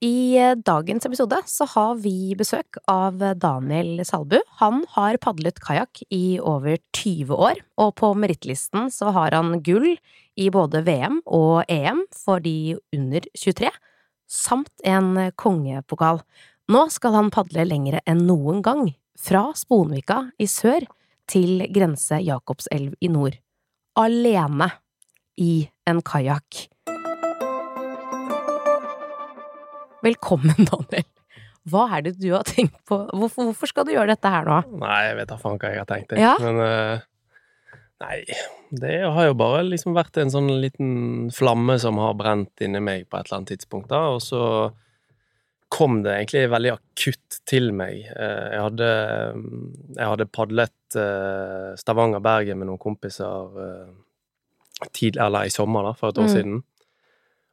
I 0.00 0.38
eh, 0.40 0.54
dagens 0.56 1.04
episode 1.04 1.36
så 1.44 1.66
har 1.74 1.98
vi 2.00 2.32
besøk 2.32 2.78
av 2.88 3.20
Daniel 3.36 4.00
Salbu. 4.08 4.38
Han 4.56 4.86
har 4.94 5.18
padlet 5.20 5.60
kajakk 5.60 6.00
i 6.08 6.38
over 6.40 6.78
20 6.96 7.36
år, 7.36 7.60
og 7.76 7.92
på 8.00 8.14
merittlisten 8.16 8.88
så 8.94 9.12
har 9.12 9.36
han 9.36 9.58
gull 9.60 9.90
i 10.40 10.48
både 10.48 10.80
VM 10.86 11.20
og 11.28 11.68
EM 11.68 12.06
for 12.16 12.40
de 12.40 12.78
under 12.96 13.28
23, 13.36 13.68
samt 14.24 14.72
en 14.88 15.12
kongepokal. 15.36 16.22
Nå 16.72 16.86
skal 16.94 17.18
han 17.18 17.28
padle 17.34 17.68
lengre 17.68 18.00
enn 18.08 18.24
noen 18.24 18.64
gang, 18.64 18.94
fra 19.20 19.50
Sponvika 19.52 20.30
i 20.40 20.48
sør 20.48 20.86
til 21.28 21.66
grense 21.74 22.22
Jakobselv 22.24 22.96
i 23.04 23.12
nord. 23.12 23.36
Alene 24.00 24.70
i 25.36 25.66
en 25.84 26.00
kajakk. 26.00 26.70
Velkommen, 30.04 30.56
Daniel. 30.70 31.06
Hva 31.70 31.82
er 31.98 32.06
det 32.06 32.14
du 32.18 32.30
har 32.32 32.46
tenkt 32.48 32.78
på? 32.88 32.96
Hvorfor, 33.12 33.50
hvorfor 33.50 33.68
skal 33.68 33.84
du 33.86 33.92
gjøre 33.92 34.14
dette 34.14 34.30
her 34.32 34.46
nå? 34.48 34.60
Nei, 34.80 34.98
jeg 35.10 35.16
vet 35.20 35.28
da 35.28 35.36
faen 35.42 35.58
hva 35.60 35.70
jeg 35.74 35.82
har 35.82 35.88
tenkt. 35.90 36.14
Jeg. 36.16 36.24
Ja? 36.24 36.34
Men 36.40 36.60
eh, 36.64 37.06
Nei, 38.00 38.14
det 38.80 38.94
har 39.12 39.26
jo 39.28 39.34
bare 39.36 39.60
liksom 39.68 39.92
vært 39.92 40.16
en 40.22 40.30
sånn 40.32 40.48
liten 40.62 40.92
flamme 41.36 41.74
som 41.82 41.98
har 42.00 42.14
brent 42.16 42.62
inni 42.64 42.80
meg 42.80 43.02
på 43.12 43.18
et 43.18 43.28
eller 43.28 43.42
annet 43.42 43.50
tidspunkt, 43.52 43.90
da, 43.92 43.98
og 44.14 44.22
så 44.24 44.40
kom 45.70 45.98
det 46.02 46.14
egentlig 46.16 46.46
veldig 46.50 46.72
akutt 46.78 47.36
til 47.46 47.68
meg. 47.76 48.06
Eh, 48.08 48.46
Jeg 48.56 48.62
hadde, 48.64 48.88
jeg 49.98 50.08
hadde 50.14 50.26
padlet 50.32 50.96
eh, 50.98 51.68
Stavanger-Bergen 51.78 52.56
med 52.58 52.70
noen 52.72 52.80
kompiser 52.80 53.60
tidlig, 54.96 55.20
eller 55.20 55.44
i 55.44 55.52
sommer, 55.52 55.84
da, 55.90 55.92
for 56.00 56.08
et 56.14 56.22
år 56.24 56.30
Mm. 56.30 56.32
siden. 56.38 56.62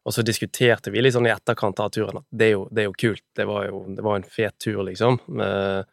Og 0.07 0.13
så 0.15 0.23
diskuterte 0.23 0.91
vi 0.93 1.01
litt 1.03 1.13
sånn 1.17 1.27
i 1.27 1.33
etterkant 1.33 1.79
av 1.83 1.91
turen 1.91 2.21
at 2.21 2.25
det 2.31 2.45
er 2.47 2.53
jo, 2.55 2.63
det 2.71 2.85
er 2.85 2.87
jo 2.87 2.95
kult. 2.95 3.23
Det 3.35 3.43
var 3.49 3.65
jo 3.67 3.81
det 3.97 4.05
var 4.05 4.15
en 4.21 4.23
fet 4.23 4.55
tur, 4.63 4.79
liksom. 4.87 5.19
Eh, 5.43 5.83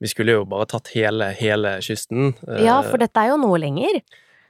Vi 0.00 0.08
skulle 0.08 0.32
jo 0.32 0.46
bare 0.48 0.64
tatt 0.64 0.88
hele, 0.94 1.26
hele 1.36 1.74
kysten. 1.84 2.30
Eh, 2.48 2.62
Ja, 2.64 2.78
for 2.80 2.96
dette 2.96 3.20
er 3.20 3.34
jo 3.34 3.36
noe 3.36 3.58
lenger. 3.60 3.98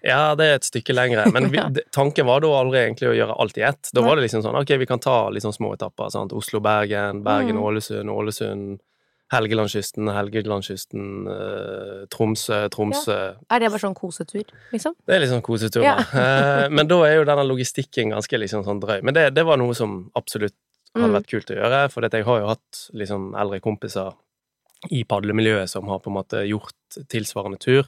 Ja, 0.07 0.37
det 0.39 0.45
er 0.47 0.55
et 0.61 0.69
stykke 0.69 0.95
lengre. 0.95 1.25
Men 1.35 1.51
vi, 1.51 1.59
tanken 1.93 2.25
var 2.31 2.41
da 2.41 2.53
aldri 2.61 2.79
egentlig 2.85 3.11
å 3.11 3.17
gjøre 3.19 3.35
alt 3.43 3.59
i 3.59 3.65
ett. 3.67 3.91
Da 3.93 4.01
var 4.07 4.15
det 4.17 4.29
liksom 4.29 4.45
sånn 4.47 4.55
ok, 4.63 4.71
vi 4.79 4.87
kan 4.87 5.03
ta 5.03 5.17
sånn 5.43 5.53
små 5.59 5.73
etapper. 5.75 6.09
Sant? 6.15 6.33
Oslo-Bergen, 6.33 7.19
Mm. 7.19 7.25
Bergen-Ålesund, 7.27 8.09
Ålesund, 8.15 8.79
Helgelandskysten, 9.31 10.09
Helgelandskysten, 10.11 11.05
eh, 11.31 12.07
Tromsø, 12.11 12.65
Tromsø. 12.75 13.19
Er 13.51 13.61
det 13.63 13.71
bare 13.71 13.83
sånn 13.83 13.95
kosetur, 13.95 14.43
liksom? 14.73 14.97
Det 15.07 15.15
er 15.17 15.21
litt 15.23 15.31
sånn 15.31 15.45
kosetur. 15.47 15.85
Ja. 15.87 15.97
Eh, 16.21 16.69
Men 16.71 16.89
da 16.91 16.99
er 17.07 17.17
jo 17.21 17.25
denne 17.29 17.45
logistikken 17.47 18.11
ganske 18.15 18.39
liksom 18.43 18.65
sånn 18.67 18.81
drøy. 18.83 18.99
Men 19.07 19.15
det, 19.15 19.29
det 19.37 19.45
var 19.47 19.57
noe 19.61 19.75
som 19.79 20.11
absolutt 20.19 20.57
hadde 20.97 21.07
Mm. 21.07 21.15
vært 21.15 21.29
kult 21.31 21.51
å 21.55 21.55
gjøre, 21.55 21.81
for 21.93 22.03
jeg 22.03 22.25
har 22.27 22.41
jo 22.41 22.47
hatt 22.51 22.79
liksom 22.99 23.29
eldre 23.39 23.61
kompiser 23.63 24.13
i 24.91 25.05
padlemiljøet 25.05 25.69
som 25.71 25.87
har 25.87 26.01
på 26.03 26.11
en 26.11 26.17
måte 26.17 26.41
gjort 26.49 26.99
tilsvarende 27.13 27.61
tur. 27.63 27.87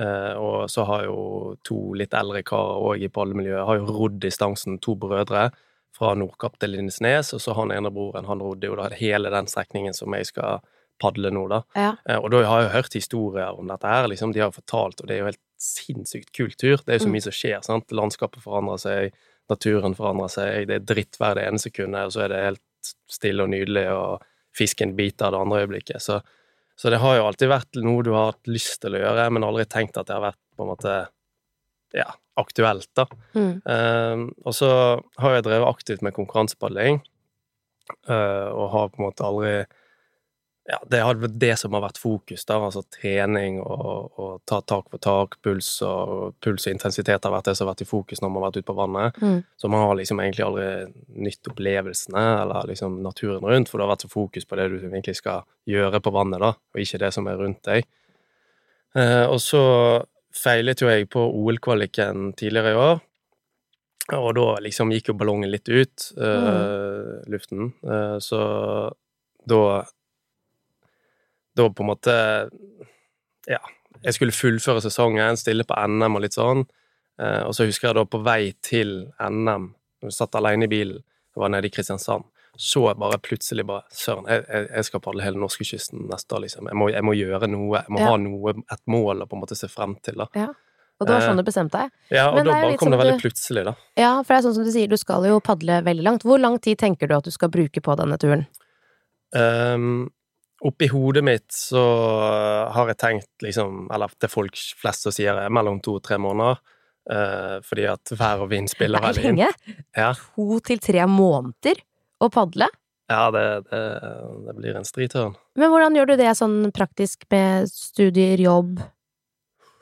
Eh, 0.00 0.32
og 0.40 0.70
så 0.72 0.86
har 0.88 1.04
jo 1.04 1.56
to 1.66 1.92
litt 1.98 2.14
eldre 2.16 2.40
karer 2.46 2.80
òg 2.88 3.02
i 3.04 3.08
padlemiljøet 3.12 3.66
har 3.66 3.76
jo 3.82 3.92
rodd 3.92 4.16
distansen, 4.22 4.78
to 4.80 4.94
brødre, 4.96 5.50
fra 5.98 6.14
Nordkapp 6.14 6.56
til 6.62 6.70
Lindesnes, 6.76 7.32
og 7.34 7.40
så 7.42 7.54
han 7.58 7.72
ene 7.74 7.90
broren, 7.90 8.24
han 8.28 8.38
rodde 8.40 8.68
jo 8.70 8.76
da 8.78 8.88
hele 8.94 9.28
den 9.34 9.48
strekningen 9.50 9.92
som 9.96 10.14
jeg 10.14 10.28
skal 10.30 10.60
padle 11.00 11.30
nå, 11.34 11.46
da. 11.50 11.62
Ja. 11.76 11.90
Eh, 12.08 12.18
Og 12.18 12.30
da 12.34 12.42
har 12.44 12.62
jeg 12.62 12.72
hørt 12.74 12.92
historier 12.98 13.58
om 13.58 13.68
dette 13.70 13.86
her, 13.86 14.08
liksom, 14.10 14.32
de 14.34 14.40
har 14.44 14.50
fortalt, 14.54 15.00
og 15.00 15.06
det 15.08 15.16
er 15.16 15.18
jo 15.22 15.30
helt 15.30 15.44
sinnssykt 15.58 16.32
kul 16.36 16.50
tur. 16.54 16.76
Det 16.84 16.88
er 16.94 16.98
jo 16.98 17.04
så 17.06 17.08
Mm. 17.08 17.12
mye 17.16 17.26
som 17.26 17.32
skjer, 17.32 17.60
sant. 17.64 17.90
Landskapet 17.90 18.42
forandrer 18.42 18.78
seg, 18.78 19.12
naturen 19.50 19.94
forandrer 19.94 20.28
seg, 20.30 20.66
det 20.68 20.74
er 20.76 20.86
dritt 20.94 21.16
hver 21.18 21.34
det 21.34 21.46
ene 21.48 21.58
sekundet, 21.58 22.06
og 22.06 22.12
så 22.12 22.24
er 22.24 22.28
det 22.28 22.44
helt 22.44 22.92
stille 23.10 23.42
og 23.42 23.48
nydelig, 23.50 23.86
og 23.90 24.22
fisken 24.54 24.94
biter 24.96 25.30
det 25.30 25.38
andre 25.40 25.62
øyeblikket. 25.66 26.00
Så, 26.02 26.20
så 26.76 26.90
det 26.90 27.00
har 27.00 27.16
jo 27.16 27.26
alltid 27.26 27.48
vært 27.48 27.82
noe 27.82 28.02
du 28.02 28.12
har 28.12 28.32
hatt 28.32 28.46
lyst 28.46 28.80
til 28.82 28.94
å 28.94 29.02
gjøre, 29.02 29.30
men 29.32 29.42
aldri 29.44 29.64
tenkt 29.66 29.96
at 29.98 30.06
det 30.06 30.14
har 30.14 30.22
vært 30.32 30.38
på 30.56 30.62
en 30.62 30.70
måte 30.76 31.08
ja, 31.94 32.10
aktuelt, 32.36 32.88
da. 32.94 33.06
Mm. 33.34 33.62
Eh, 33.66 34.26
og 34.44 34.54
så 34.54 34.68
har 35.18 35.34
jeg 35.34 35.44
drevet 35.46 35.68
aktivt 35.74 36.02
med 36.02 36.14
konkurransepadling, 36.14 37.00
uh, 38.08 38.48
og 38.52 38.70
har 38.74 38.88
på 38.92 39.00
en 39.00 39.06
måte 39.08 39.24
aldri 39.24 39.52
ja, 40.68 40.78
det 40.84 40.98
har 41.00 41.16
vært 41.16 41.38
det 41.40 41.54
som 41.56 41.72
har 41.72 41.80
vært 41.80 41.98
fokus, 42.00 42.42
da, 42.44 42.58
altså 42.60 42.82
trening 42.92 43.56
og, 43.62 44.10
og 44.20 44.32
ta 44.48 44.58
tak 44.60 44.90
for 44.92 45.00
tak, 45.00 45.38
puls 45.44 45.70
og 45.86 46.34
puls 46.44 46.66
og 46.68 46.74
intensitet 46.74 47.24
har 47.24 47.32
vært 47.32 47.48
det 47.48 47.54
som 47.56 47.64
har 47.64 47.72
vært 47.72 47.86
i 47.86 47.88
fokus 47.88 48.20
når 48.20 48.34
man 48.34 48.42
har 48.42 48.50
vært 48.50 48.58
ute 48.60 48.68
på 48.68 48.76
vannet. 48.76 49.22
Mm. 49.22 49.38
Så 49.56 49.72
man 49.72 49.86
har 49.86 49.96
liksom 49.96 50.20
egentlig 50.20 50.44
aldri 50.44 50.68
nytt 51.24 51.50
opplevelsene 51.54 52.26
eller 52.42 52.68
liksom 52.68 53.00
naturen 53.06 53.48
rundt, 53.48 53.72
for 53.72 53.80
det 53.80 53.88
har 53.88 53.94
vært 53.94 54.04
så 54.04 54.12
fokus 54.12 54.44
på 54.44 54.60
det 54.60 54.68
du 54.74 54.78
egentlig 54.82 55.16
skal 55.22 55.48
gjøre 55.72 56.04
på 56.04 56.14
vannet, 56.18 56.44
da, 56.44 56.52
og 56.52 56.84
ikke 56.84 57.00
det 57.06 57.14
som 57.16 57.32
er 57.32 57.40
rundt 57.40 57.64
deg. 57.72 57.88
Eh, 59.00 59.24
og 59.24 59.40
så 59.40 59.64
feilet 60.36 60.84
jo 60.84 60.92
jeg 60.92 61.08
på 61.08 61.24
OL-kvaliken 61.32 62.34
tidligere 62.36 62.76
i 62.76 62.82
år, 62.84 63.04
og 64.20 64.32
da 64.36 64.50
liksom 64.68 64.92
gikk 64.92 65.14
jo 65.14 65.20
ballongen 65.20 65.48
litt 65.48 65.68
ut, 65.68 66.12
eh, 66.20 67.14
luften, 67.32 67.72
eh, 67.88 68.18
så 68.20 68.40
da 69.48 69.62
da 71.58 71.66
på 71.74 71.84
en 71.84 71.90
måte 71.90 72.14
Ja, 73.48 73.58
jeg 74.04 74.14
skulle 74.16 74.34
fullføre 74.36 74.82
sesongen, 74.84 75.36
stille 75.40 75.64
på 75.66 75.76
NM 75.88 76.16
og 76.18 76.22
litt 76.24 76.36
sånn. 76.36 76.64
Eh, 77.18 77.42
og 77.48 77.54
så 77.56 77.66
husker 77.66 77.88
jeg 77.90 77.96
da 77.98 78.04
på 78.06 78.20
vei 78.22 78.52
til 78.62 79.08
NM, 79.18 79.70
når 80.02 80.12
jeg 80.12 80.18
satt 80.18 80.36
alene 80.38 80.68
i 80.68 80.70
bilen, 80.70 81.00
jeg 81.34 81.42
var 81.42 81.50
nede 81.54 81.66
i 81.66 81.72
Kristiansand, 81.74 82.26
så 82.58 82.84
jeg 82.88 82.98
bare 82.98 83.18
plutselig 83.22 83.64
bare 83.66 83.84
Søren, 83.94 84.26
jeg, 84.30 84.44
jeg, 84.50 84.84
skal 84.86 85.00
padle 85.02 85.22
hele 85.22 85.38
norskekysten 85.42 86.06
neste 86.10 86.34
år, 86.36 86.44
liksom. 86.46 86.66
Jeg 86.70 86.78
må, 86.78 86.88
jeg 86.90 87.04
må 87.06 87.14
gjøre 87.14 87.48
noe. 87.50 87.80
Jeg 87.80 87.94
må 87.94 88.00
Ja. 88.02 88.08
ha 88.10 88.16
noe, 88.22 88.54
et 88.74 88.82
mål 88.90 89.22
å 89.24 89.28
på 89.30 89.36
en 89.38 89.42
måte 89.44 89.56
se 89.58 89.68
frem 89.70 89.96
til, 90.02 90.14
da. 90.18 90.26
Og 90.98 91.06
det 91.06 91.14
var 91.14 91.22
Eh, 91.22 91.28
sånn 91.30 91.36
du 91.38 91.44
bestemte 91.46 91.78
deg? 91.78 91.90
Ja, 92.10 92.24
og 92.30 92.34
Men 92.40 92.46
da 92.46 92.52
bare 92.58 92.76
kom 92.76 92.90
det 92.90 92.98
veldig 92.98 93.20
du- 93.20 93.28
plutselig, 93.28 93.64
da. 93.64 93.74
Ja, 93.96 94.22
for 94.24 94.34
det 94.34 94.38
er 94.44 94.48
sånn 94.48 94.54
som 94.56 94.64
du 94.66 94.70
sier, 94.74 94.88
du 94.90 94.96
skal 94.98 95.22
jo 95.30 95.38
padle 95.40 95.80
veldig 95.86 96.02
langt. 96.02 96.22
Hvor 96.26 96.40
lang 96.42 96.58
tid 96.58 96.78
tenker 96.78 97.06
du 97.06 97.14
at 97.14 97.22
du 97.24 97.30
skal 97.30 97.48
bruke 97.48 97.80
på 97.80 97.96
denne 97.96 98.18
turen? 98.18 98.46
Um, 99.32 100.10
Oppi 100.66 100.88
hodet 100.90 101.22
mitt 101.22 101.52
så 101.54 101.82
har 102.74 102.90
jeg 102.90 102.98
tenkt 102.98 103.44
liksom, 103.44 103.86
eller 103.94 104.10
til 104.18 104.30
folk 104.32 104.58
flest 104.80 105.06
så 105.06 105.12
sier 105.14 105.38
jeg 105.38 105.54
mellom 105.54 105.78
to 105.84 105.98
og 106.00 106.02
tre 106.06 106.18
måneder. 106.22 106.58
Uh, 107.08 107.56
fordi 107.64 107.86
at 107.88 108.10
vær 108.18 108.42
og 108.44 108.50
vind 108.50 108.68
spiller 108.68 109.00
Det 109.00 109.22
er 109.22 109.28
lenge. 109.30 109.46
Ja, 109.96 110.10
To 110.34 110.58
til 110.60 110.82
tre 110.84 111.06
måneder 111.08 111.78
å 112.20 112.28
padle. 112.28 112.68
ja 113.08 113.22
det, 113.32 113.44
det, 113.70 113.80
det 114.44 114.54
blir 114.58 114.76
en 114.76 114.84
stritørn. 114.84 115.32
Men 115.56 115.72
hvordan 115.72 115.96
gjør 115.96 116.10
du 116.10 116.16
det 116.20 116.34
sånn 116.36 116.58
praktisk 116.76 117.24
med 117.32 117.70
studier, 117.72 118.36
jobb? 118.42 118.82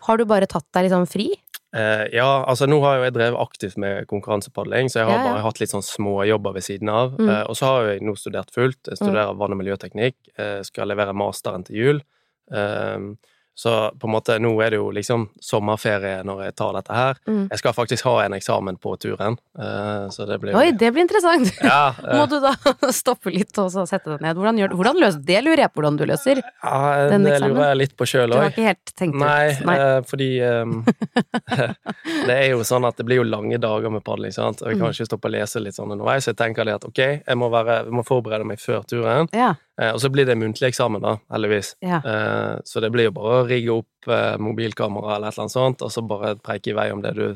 Har 0.06 0.18
du 0.20 0.24
bare 0.28 0.46
tatt 0.50 0.66
deg 0.76 0.86
liksom 0.88 1.06
fri? 1.10 1.28
Eh, 1.76 2.06
ja, 2.14 2.44
altså 2.48 2.64
nå 2.70 2.78
har 2.84 2.96
jo 3.00 3.06
jeg 3.08 3.14
drevet 3.16 3.40
aktivt 3.42 3.76
med 3.82 4.06
konkurransepadling, 4.08 4.88
så 4.88 5.00
jeg 5.02 5.08
har 5.10 5.16
Ja, 5.18 5.24
ja. 5.24 5.32
bare 5.34 5.42
hatt 5.44 5.58
litt 5.60 5.72
sånn 5.74 5.84
småjobber 5.84 6.54
ved 6.56 6.64
siden 6.64 6.88
av. 6.88 7.16
Mm. 7.18 7.28
Eh, 7.28 7.42
og 7.50 7.56
så 7.58 7.66
har 7.72 7.88
jeg 7.90 8.04
nå 8.06 8.14
studert 8.16 8.52
fullt. 8.54 8.80
Jeg 8.88 8.96
studerer 9.02 9.34
vann- 9.36 9.52
og 9.52 9.58
miljøteknikk. 9.60 10.16
Eh, 10.38 10.62
skal 10.62 10.88
levere 10.88 11.12
masteren 11.12 11.64
til 11.66 11.76
jul. 11.76 12.00
Eh, 12.52 12.98
så 13.56 13.70
på 13.96 14.04
en 14.04 14.12
måte 14.12 14.34
nå 14.38 14.50
er 14.60 14.74
det 14.74 14.76
jo 14.82 14.90
liksom 14.92 15.22
sommerferie 15.40 16.18
når 16.28 16.42
jeg 16.44 16.54
tar 16.60 16.74
dette 16.76 16.92
her. 16.92 17.16
Mm. 17.24 17.46
Jeg 17.54 17.60
skal 17.62 17.72
faktisk 17.72 18.04
ha 18.04 18.12
en 18.26 18.34
eksamen 18.36 18.76
på 18.76 18.92
turen, 19.00 19.38
eh, 19.56 20.06
så 20.12 20.26
det 20.28 20.36
blir 20.42 20.52
Oi, 20.60 20.66
det 20.76 20.90
blir 20.92 21.06
interessant! 21.06 21.48
Ja, 21.64 21.94
Må 22.12 22.26
eh, 22.26 22.28
du 22.34 22.36
da 22.44 22.52
stoppe 22.92 23.32
litt 23.32 23.56
og 23.62 23.70
så 23.72 23.86
sette 23.88 24.12
deg 24.12 24.20
ned? 24.26 24.36
Hvordan, 24.36 24.60
gjør, 24.60 24.74
hvordan 24.76 25.00
løser 25.00 25.24
Det 25.32 25.40
lurer 25.46 25.64
jeg 25.64 25.72
på 25.72 25.80
hvordan 25.80 25.96
du 25.96 26.04
løser. 26.12 26.42
ja 26.44 27.08
den 27.08 27.24
det 27.24 27.32
eksamen? 27.38 27.56
lurer 27.56 27.70
jeg 27.72 27.80
litt 27.80 27.96
på 27.96 28.10
sjøl 28.12 28.30
Du 28.30 28.36
har 28.42 28.52
ikke 28.52 28.68
helt 28.68 28.92
tenkt 29.00 29.16
Nei, 29.24 29.48
ut 29.56 29.64
Nei. 29.72 29.78
eh, 29.86 30.00
fordi 30.12 30.30
um, 30.44 30.76
Det 32.26 32.36
er 32.36 32.46
jo 32.52 32.60
sånn 32.66 32.84
at 32.88 32.96
det 33.00 33.06
blir 33.08 33.22
jo 33.22 33.26
lange 33.26 33.58
dager 33.62 33.90
med 33.92 34.04
padling, 34.06 34.32
sant? 34.36 34.60
og 34.62 34.68
jeg 34.70 34.78
kan 34.78 34.86
Mm. 34.86 34.92
ikke 34.94 35.06
stoppe 35.08 35.28
å 35.28 35.32
lese 35.32 35.60
litt 35.64 35.74
sånn 35.74 35.90
underveis. 35.96 36.24
Så 36.26 36.30
jeg 36.34 36.38
tenker 36.38 36.64
det 36.68 36.74
at 36.76 36.84
ok, 36.86 36.98
jeg 37.26 37.36
må, 37.40 37.48
være, 37.50 37.80
jeg 37.88 37.94
må 37.96 38.04
forberede 38.06 38.44
meg 38.46 38.60
før 38.62 38.84
turen. 38.86 39.26
Ja, 39.34 39.54
og 39.92 40.00
så 40.00 40.08
blir 40.12 40.24
det 40.28 40.38
muntlig 40.40 40.70
eksamen, 40.70 41.02
da, 41.04 41.16
heldigvis. 41.32 41.74
ja. 41.84 41.98
Eh, 42.04 42.60
så 42.64 42.80
det 42.80 42.88
blir 42.94 43.10
jo 43.10 43.16
bare 43.18 43.42
å 43.42 43.46
rigge 43.48 43.74
opp 43.76 44.08
eh, 44.08 44.36
mobilkamera 44.40 45.16
eller 45.16 45.28
et 45.28 45.34
eller 45.36 45.46
annet 45.46 45.52
sånt, 45.58 45.82
og 45.84 45.92
så 45.92 46.02
bare 46.06 46.36
preike 46.40 46.72
i 46.72 46.76
vei 46.78 46.90
om 46.94 47.02
det 47.04 47.12
du 47.18 47.26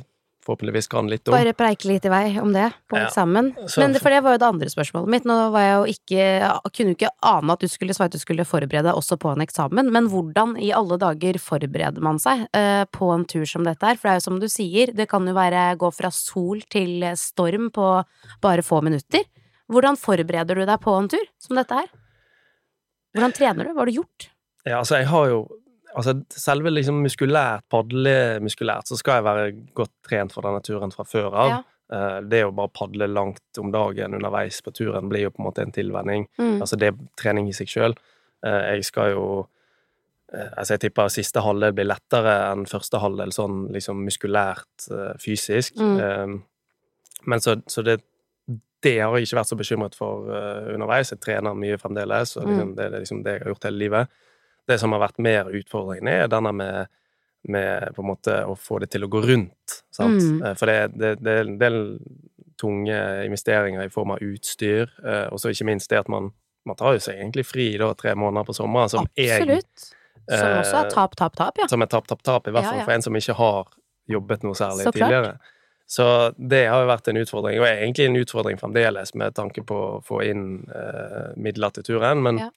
forhåpentligvis 0.40 0.88
kan 0.88 1.04
litt 1.10 1.28
om. 1.28 1.34
Bare 1.36 1.52
preike 1.52 1.84
litt 1.84 2.06
i 2.08 2.08
vei 2.08 2.38
om 2.40 2.48
det 2.54 2.70
på 2.88 2.96
Ja. 2.96 3.10
eksamen. 3.10 3.50
Men 3.76 3.92
det, 3.92 4.00
for 4.00 4.08
det 4.08 4.22
var 4.24 4.32
jo 4.32 4.40
det 4.40 4.46
andre 4.48 4.68
spørsmålet 4.72 5.10
mitt. 5.12 5.26
Nå 5.28 5.36
var 5.52 5.60
jeg 5.66 5.74
jo 5.76 5.92
ikke 5.92 6.16
jeg 6.16 6.72
Kunne 6.72 6.94
jo 6.94 6.96
ikke 6.96 7.10
ane 7.28 7.52
at 7.52 7.60
du 7.60 7.68
skulle 7.68 7.92
svare 7.92 8.08
at 8.08 8.16
du 8.16 8.22
skulle 8.22 8.46
forberede 8.48 8.88
deg 8.88 8.96
også 8.96 9.18
på 9.20 9.34
en 9.34 9.44
eksamen, 9.44 9.92
men 9.92 10.08
hvordan 10.08 10.56
i 10.56 10.72
alle 10.72 10.96
dager 10.96 11.36
forbereder 11.44 12.00
man 12.00 12.18
seg 12.18 12.46
eh, 12.56 12.86
på 12.88 13.12
en 13.12 13.26
tur 13.28 13.44
som 13.44 13.68
dette 13.68 13.84
her? 13.84 14.00
For 14.00 14.08
det 14.08 14.14
er 14.16 14.20
jo 14.22 14.26
som 14.30 14.40
du 14.40 14.48
sier, 14.48 14.94
det 14.96 15.10
kan 15.12 15.28
jo 15.28 15.36
være 15.36 15.76
gå 15.76 15.92
fra 15.92 16.08
sol 16.10 16.64
til 16.72 17.04
storm 17.20 17.68
på 17.70 18.02
bare 18.40 18.64
få 18.64 18.80
minutter. 18.82 19.28
Hvordan 19.70 20.00
forbereder 20.00 20.56
du 20.56 20.64
deg 20.64 20.80
på 20.80 20.96
en 20.96 21.12
tur 21.12 21.26
som 21.38 21.60
dette 21.60 21.84
her? 21.84 21.92
Hvordan 23.14 23.32
trener 23.36 23.66
du? 23.66 23.72
Hva 23.74 23.82
har 23.82 23.90
du 23.90 23.96
gjort? 23.98 24.28
Ja, 24.64 24.78
altså, 24.82 25.00
jeg 25.00 25.10
har 25.12 25.32
jo 25.32 25.40
Altså, 25.90 26.12
selve 26.30 26.70
liksom 26.70 27.00
muskulært, 27.02 27.64
padlemuskulært, 27.66 28.86
så 28.86 28.94
skal 28.94 29.16
jeg 29.18 29.24
være 29.26 29.46
godt 29.74 29.90
trent 30.06 30.30
for 30.30 30.46
denne 30.46 30.60
turen 30.62 30.92
fra 30.94 31.02
før 31.02 31.34
av. 31.34 31.48
Ja. 31.50 31.56
Eh, 31.90 32.18
det 32.30 32.44
å 32.46 32.52
bare 32.54 32.70
padle 32.70 33.08
langt 33.10 33.58
om 33.58 33.72
dagen 33.74 34.14
underveis 34.14 34.60
på 34.62 34.70
turen 34.70 35.08
blir 35.10 35.24
jo 35.24 35.32
på 35.34 35.42
en 35.42 35.48
måte 35.48 35.64
en 35.66 35.74
tilvenning. 35.74 36.28
Mm. 36.38 36.60
Altså, 36.62 36.78
det 36.78 36.92
er 36.92 37.00
trening 37.18 37.48
i 37.50 37.56
seg 37.58 37.66
sjøl. 37.72 37.96
Jeg 38.46 38.84
skal 38.86 39.10
jo 39.16 39.24
eh, 40.32 40.46
Altså, 40.56 40.76
jeg 40.76 40.84
tipper 40.86 41.10
siste 41.10 41.42
halvdel 41.42 41.74
blir 41.74 41.90
lettere 41.90 42.36
enn 42.52 42.62
første 42.70 43.02
halvdel, 43.02 43.34
sånn 43.34 43.58
liksom 43.74 44.06
muskulært, 44.06 44.86
eh, 44.94 45.18
fysisk. 45.18 45.74
Mm. 45.82 45.98
Eh, 45.98 46.38
Men 47.26 47.42
så, 47.42 47.58
så 47.66 47.82
det 47.82 47.98
det 48.82 48.96
har 49.00 49.12
jeg 49.16 49.28
ikke 49.28 49.38
vært 49.40 49.50
så 49.50 49.58
bekymret 49.60 49.96
for 49.98 50.30
uh, 50.30 50.70
underveis. 50.74 51.12
Jeg 51.12 51.20
trener 51.20 51.56
mye 51.58 51.78
fremdeles, 51.80 52.36
og 52.38 52.48
liksom, 52.48 52.70
Mm. 52.70 52.74
det 52.76 52.84
er 52.84 52.96
liksom 52.98 53.22
det 53.24 53.34
jeg 53.36 53.42
har 53.44 53.52
gjort 53.52 53.68
hele 53.68 53.82
livet. 53.82 54.08
Det 54.68 54.78
som 54.80 54.92
har 54.92 55.00
vært 55.00 55.18
mer 55.18 55.50
utfordringen, 55.50 56.08
er 56.08 56.28
denne 56.28 56.52
med, 56.52 56.88
med 57.48 57.94
på 57.96 58.02
en 58.02 58.08
måte 58.08 58.36
å 58.46 58.56
få 58.56 58.78
det 58.80 58.90
til 58.90 59.04
å 59.04 59.10
gå 59.10 59.22
rundt. 59.26 59.80
Sant? 59.92 60.22
Mm. 60.22 60.42
Eh, 60.42 60.54
For 60.54 60.66
det, 60.66 60.78
det, 60.96 61.14
det 61.20 61.32
er 61.32 61.44
en 61.44 61.58
del 61.60 61.78
tunge 62.60 63.24
investeringer 63.24 63.84
i 63.84 63.92
form 63.92 64.10
av 64.16 64.24
utstyr, 64.24 64.90
uh, 65.04 65.28
og 65.32 65.40
så 65.40 65.52
ikke 65.52 65.68
minst 65.68 65.90
det 65.90 66.00
at 66.00 66.08
man, 66.08 66.32
man 66.68 66.76
tar 66.76 66.96
jo 66.96 67.04
seg 67.04 67.20
egentlig 67.20 67.46
fri 67.48 67.72
da 67.80 67.92
tre 67.94 68.14
måneder 68.14 68.48
på 68.48 68.56
sommeren, 68.56 68.88
som 68.92 69.08
jeg 69.16 69.42
Absolutt. 69.42 69.94
Som 70.30 70.58
også 70.60 70.76
er 70.84 70.90
tap, 70.92 71.16
tap, 71.18 71.34
tap, 71.34 71.56
ja. 71.58 71.66
som 71.66 71.82
er 71.82 71.88
tap, 71.90 72.06
tap, 72.06 72.20
tap, 72.22 72.46
i 72.46 72.52
hvert 72.54 72.68
fall 72.68 72.78
ja. 72.78 72.84
for 72.86 72.94
en 72.94 73.02
som 73.02 73.16
ikke 73.16 73.34
har 73.34 73.72
jobbet 74.10 74.44
noe 74.46 74.54
særlig 74.54 74.92
tidligere. 74.92 75.32
Så 75.90 76.04
det 76.38 76.68
har 76.70 76.84
jo 76.84 76.90
vært 76.92 77.08
en 77.10 77.18
utfordring, 77.18 77.56
og 77.58 77.66
er 77.66 77.80
egentlig 77.82 78.04
en 78.06 78.18
utfordring 78.20 78.58
fremdeles 78.60 79.10
med 79.18 79.34
tanke 79.34 79.64
på 79.66 79.74
å 79.74 80.00
få 80.06 80.20
inn 80.28 80.44
eh, 80.70 81.32
midler 81.42 81.72
til 81.74 81.82
turen, 81.88 82.20
men 82.22 82.38
Ja. 82.44 82.50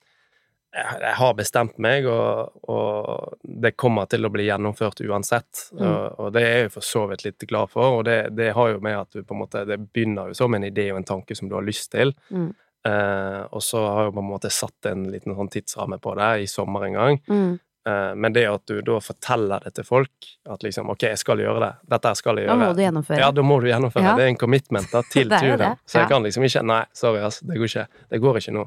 jeg, 0.76 1.00
jeg 1.02 1.16
har 1.18 1.34
bestemt 1.40 1.80
meg, 1.82 2.06
og, 2.06 2.52
og 2.70 3.34
det 3.44 3.72
kommer 3.78 4.06
til 4.10 4.26
å 4.26 4.32
bli 4.34 4.46
gjennomført 4.52 5.02
uansett. 5.08 5.64
Mm. 5.74 5.82
Og, 5.88 6.20
og 6.20 6.32
det 6.38 6.44
er 6.46 6.60
jeg 6.68 6.72
for 6.76 6.86
så 6.86 7.08
vidt 7.10 7.26
litt 7.26 7.48
glad 7.50 7.74
for, 7.74 7.98
og 8.00 8.06
det, 8.06 8.20
det 8.38 8.52
har 8.54 8.70
jo 8.76 8.80
med 8.86 9.00
at 9.02 9.10
du 9.18 9.24
på 9.24 9.34
en 9.34 9.42
måte 9.42 9.66
Det 9.66 9.80
begynner 9.82 10.30
jo 10.30 10.38
som 10.38 10.54
en 10.54 10.70
idé 10.70 10.92
og 10.94 11.02
en 11.02 11.10
tanke 11.16 11.36
som 11.38 11.50
du 11.50 11.56
har 11.58 11.66
lyst 11.66 11.90
til, 11.94 12.14
Mm. 12.30 12.52
eh, 12.86 13.42
og 13.50 13.62
så 13.66 13.82
har 13.88 14.04
jeg 14.12 14.14
på 14.14 14.24
en 14.28 14.30
måte 14.30 14.50
satt 14.54 14.92
en 14.94 15.06
liten 15.10 15.34
sånn 15.38 15.50
tidsramme 15.50 15.98
på 16.04 16.14
det 16.22 16.32
i 16.44 16.50
sommer 16.54 16.86
en 16.86 16.94
gang. 17.02 17.22
Mm. 17.30 17.54
Eh, 17.86 18.14
Men 18.16 18.32
det 18.34 18.46
at 18.48 18.66
du 18.66 18.78
da 18.82 19.00
forteller 19.04 19.60
det 19.66 19.74
til 19.76 19.84
folk, 19.84 20.12
at 20.50 20.62
liksom 20.64 20.90
OK, 20.94 21.04
jeg 21.04 21.18
skal 21.20 21.38
gjøre 21.44 21.60
det, 21.60 21.72
dette 21.92 22.14
skal 22.16 22.38
jeg 22.40 22.48
Da 22.48 22.54
gjøre. 22.56 22.68
må 22.70 22.76
du 22.78 22.82
gjennomføre. 22.86 23.20
Ja, 23.20 23.32
da 23.36 23.42
må 23.44 23.58
du 23.60 23.68
gjennomføre. 23.68 24.04
Ja. 24.08 24.16
Det 24.16 24.24
er 24.24 24.32
en 24.32 24.38
commitment 24.40 24.92
da, 24.92 25.02
til 25.12 25.30
turen. 25.44 25.78
Så 25.86 26.00
jeg 26.00 26.08
kan 26.14 26.24
liksom 26.24 26.44
ikke 26.48 26.64
Nei, 26.64 26.84
sorry, 26.96 27.20
ass, 27.28 27.42
det 27.44 27.58
går 27.60 27.68
ikke. 27.72 27.88
Det 28.10 28.22
går 28.24 28.40
ikke 28.40 28.54
nå. 28.56 28.66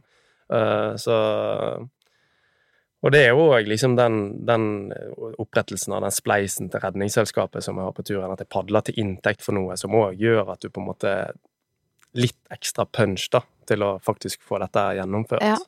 Eh, 0.53 0.93
så 1.01 1.17
Og 3.07 3.13
det 3.13 3.21
er 3.29 3.37
òg 3.39 3.69
liksom 3.69 3.95
den, 3.97 4.15
den 4.49 4.93
opprettelsen 5.39 5.93
av 5.95 6.03
den 6.03 6.15
spleisen 6.15 6.71
til 6.73 6.81
Redningsselskapet 6.83 7.62
som 7.62 7.77
jeg 7.79 7.85
har 7.87 7.93
på 7.95 8.03
turen, 8.09 8.33
at 8.33 8.41
jeg 8.43 8.49
padler 8.51 8.83
til 8.87 8.97
inntekt 8.99 9.45
for 9.45 9.55
noe, 9.55 9.77
som 9.79 9.95
òg 9.95 10.17
gjør 10.19 10.53
at 10.55 10.61
du 10.65 10.69
på 10.73 10.81
en 10.83 10.89
måte 10.93 11.12
Litt 12.17 12.39
ekstra 12.51 12.87
punch, 12.89 13.27
da, 13.31 13.43
til 13.69 13.83
å 13.85 13.99
faktisk 14.01 14.41
få 14.41 14.57
dette 14.62 14.81
gjennomført. 14.97 15.43
Ja. 15.45 15.59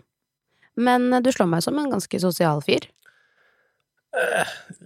Men 0.80 1.12
eh, 1.12 1.20
du 1.20 1.28
slår 1.34 1.48
meg 1.50 1.60
som 1.66 1.76
en 1.76 1.90
ganske 1.92 2.20
sosial 2.22 2.62
fyr. 2.64 2.86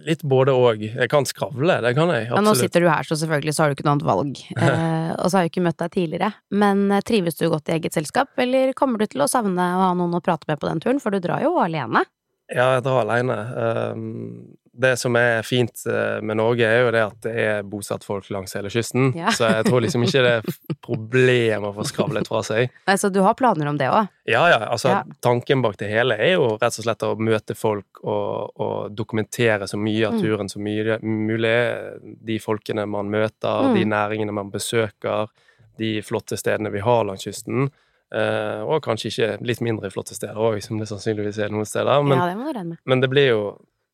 Litt 0.03 0.23
både 0.27 0.53
og. 0.55 0.81
Jeg 0.83 1.09
kan 1.11 1.25
skravle, 1.27 1.77
det 1.85 1.93
kan 1.97 2.11
jeg. 2.11 2.27
Ja, 2.29 2.41
nå 2.43 2.53
sitter 2.59 2.83
du 2.83 2.89
her, 2.91 3.07
så 3.07 3.17
selvfølgelig 3.19 3.53
så 3.55 3.63
har 3.63 3.71
du 3.71 3.77
ikke 3.77 3.85
noe 3.87 3.95
annet 3.97 4.09
valg. 4.09 4.41
Eh, 4.63 5.11
og 5.19 5.29
så 5.29 5.37
har 5.37 5.45
jeg 5.45 5.51
ikke 5.51 5.63
møtt 5.65 5.77
deg 5.79 5.91
tidligere. 5.93 6.29
Men 6.55 6.85
eh, 6.91 7.03
trives 7.05 7.37
du 7.37 7.45
godt 7.51 7.69
i 7.69 7.75
eget 7.75 7.95
selskap, 7.95 8.31
eller 8.39 8.71
kommer 8.77 9.01
du 9.01 9.05
til 9.11 9.23
å 9.23 9.29
savne 9.29 9.67
å 9.75 9.81
ha 9.83 9.91
noen 9.97 10.15
å 10.17 10.21
prate 10.23 10.47
med 10.49 10.59
på 10.61 10.69
den 10.69 10.81
turen? 10.83 11.01
For 11.03 11.13
du 11.13 11.21
drar 11.23 11.43
jo 11.43 11.53
alene. 11.61 12.03
Ja, 12.51 12.73
jeg 12.75 12.83
drar 12.85 13.03
alene. 13.03 13.37
Um, 13.93 14.13
det 14.75 14.95
som 14.97 15.13
er 15.15 15.43
fint 15.45 15.83
eh, 15.85 16.19
med 16.25 16.37
Norge, 16.39 16.65
er 16.65 16.79
jo 16.85 16.91
det 16.95 17.01
at 17.05 17.17
det 17.21 17.33
er 17.37 17.63
bosatt 17.69 18.03
folk 18.03 18.25
langs 18.33 18.55
hele 18.57 18.71
kysten. 18.73 19.11
Ja. 19.15 19.29
Så 19.29 19.45
jeg 19.45 19.65
tror 19.67 19.83
liksom 19.85 20.01
ikke 20.07 20.23
det 20.25 20.31
er 20.39 20.47
f- 20.49 20.59
problem 20.81 21.67
å 21.69 21.73
få 21.75 21.85
skravlet 21.85 22.27
fra 22.27 22.41
seg. 22.47 22.71
Nei, 22.87 22.95
så 22.97 23.11
du 23.13 23.19
har 23.21 23.35
planer 23.37 23.69
om 23.69 23.77
det 23.77 23.85
òg? 23.93 24.07
Ja, 24.25 24.47
ja, 24.49 24.57
altså 24.73 24.89
Ja. 24.89 25.03
tanken 25.21 25.61
bak 25.61 25.77
det 25.77 25.91
hele 25.91 26.17
er 26.17 26.33
jo 26.39 26.57
rett 26.57 26.79
og 26.79 26.85
slett 26.87 27.05
å 27.05 27.13
møte 27.19 27.55
folk 27.55 28.01
og, 28.03 28.53
og 28.59 28.95
dokumentere 28.97 29.67
så 29.69 29.77
mye 29.77 30.07
av 30.07 30.13
Mm. 30.17 30.21
turen 30.21 30.49
som 30.49 30.63
mulig. 30.63 31.55
De 32.25 32.39
folkene 32.39 32.87
man 32.89 33.09
møter, 33.13 33.63
Mm. 33.69 33.75
de 33.75 33.85
næringene 33.85 34.33
man 34.33 34.49
besøker, 34.51 35.27
de 35.77 36.01
flotte 36.01 36.37
stedene 36.37 36.71
vi 36.71 36.79
har 36.79 37.03
langs 37.05 37.23
kysten. 37.25 37.69
Uh, 38.13 38.61
og 38.69 38.83
kanskje 38.85 39.09
ikke 39.09 39.27
litt 39.41 39.61
mindre 39.65 39.89
flotte 39.89 40.13
steder 40.13 40.35
òg, 40.37 40.59
som 40.61 40.77
det 40.77 40.85
sannsynligvis 40.87 41.39
er 41.41 41.49
noen 41.49 41.65
steder. 41.65 42.03
Men, 42.05 42.17
ja, 42.19 42.27
det 42.29 42.37
må 42.37 42.53
du 42.53 42.59
med. 42.63 42.77
men 42.85 42.99
det 43.01 43.09
blir 43.09 43.27
jo 43.31 43.39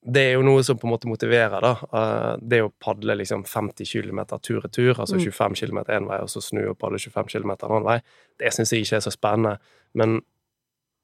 det 0.05 0.21
er 0.29 0.33
jo 0.37 0.43
noe 0.47 0.63
som 0.63 0.77
på 0.79 0.87
en 0.87 0.93
måte 0.93 1.09
motiverer, 1.11 1.59
da. 1.61 1.73
Eh, 1.93 2.37
det 2.41 2.61
å 2.63 2.71
padle 2.79 3.17
liksom 3.19 3.43
50 3.43 3.83
km 3.85 4.21
tur-retur, 4.39 4.95
altså 4.95 5.17
Mm. 5.19 5.25
25 5.27 5.55
km 5.59 5.79
én 5.91 6.07
vei, 6.07 6.19
og 6.23 6.29
så 6.31 6.41
snu 6.41 6.69
og 6.69 6.77
padle 6.79 6.97
25 6.99 7.27
km 7.27 7.51
en 7.51 7.71
annen 7.71 7.83
vei, 7.83 8.01
det 8.39 8.53
syns 8.53 8.71
jeg 8.71 8.85
ikke 8.85 8.95
er 8.95 9.03
så 9.03 9.11
spennende. 9.11 9.57
Men, 9.93 10.21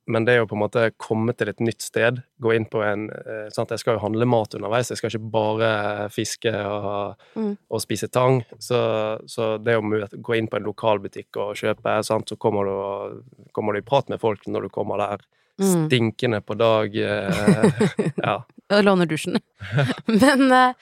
men 0.07 0.23
det 0.25 0.37
å 0.39 0.45
på 0.47 0.53
en 0.55 0.61
måte 0.63 0.91
komme 1.01 1.33
til 1.35 1.49
et 1.49 1.59
nytt 1.59 1.81
sted, 1.81 2.21
gå 2.39 2.53
inn 2.55 2.65
på 2.71 2.83
en 2.85 3.09
eh, 3.09 3.49
sant? 3.51 3.69
Jeg 3.73 3.79
skal 3.83 3.95
jo 3.97 4.03
handle 4.05 4.25
mat 4.29 4.53
underveis, 4.55 4.89
jeg 4.93 4.97
skal 5.01 5.09
ikke 5.09 5.31
bare 5.33 6.09
fiske 6.13 6.53
og, 6.55 7.15
Mm. 7.35 7.57
og 7.69 7.81
spise 7.81 8.07
tang. 8.07 8.43
Så, 8.59 9.19
så 9.27 9.57
det 9.61 9.75
å 9.75 9.81
gå 9.81 10.37
inn 10.37 10.47
på 10.47 10.55
en 10.57 10.63
lokalbutikk 10.71 11.35
og 11.37 11.55
kjøpe, 11.59 11.99
sant? 12.05 12.29
så 12.29 12.37
kommer 12.37 12.63
du, 12.69 13.23
kommer 13.51 13.73
du 13.73 13.79
i 13.79 13.81
prat 13.81 14.07
med 14.09 14.21
folk 14.21 14.45
når 14.47 14.61
du 14.61 14.69
kommer 14.69 14.97
der. 15.03 15.25
Mm. 15.59 15.87
Stinkende 15.89 16.41
på 16.45 16.55
dag. 16.55 16.95
Eh, 16.95 18.11
ja. 18.23 18.43
Og 18.73 18.81
låner 18.81 19.05
dusjen. 19.05 19.37
Men 20.23 20.47
eh, 20.51 20.73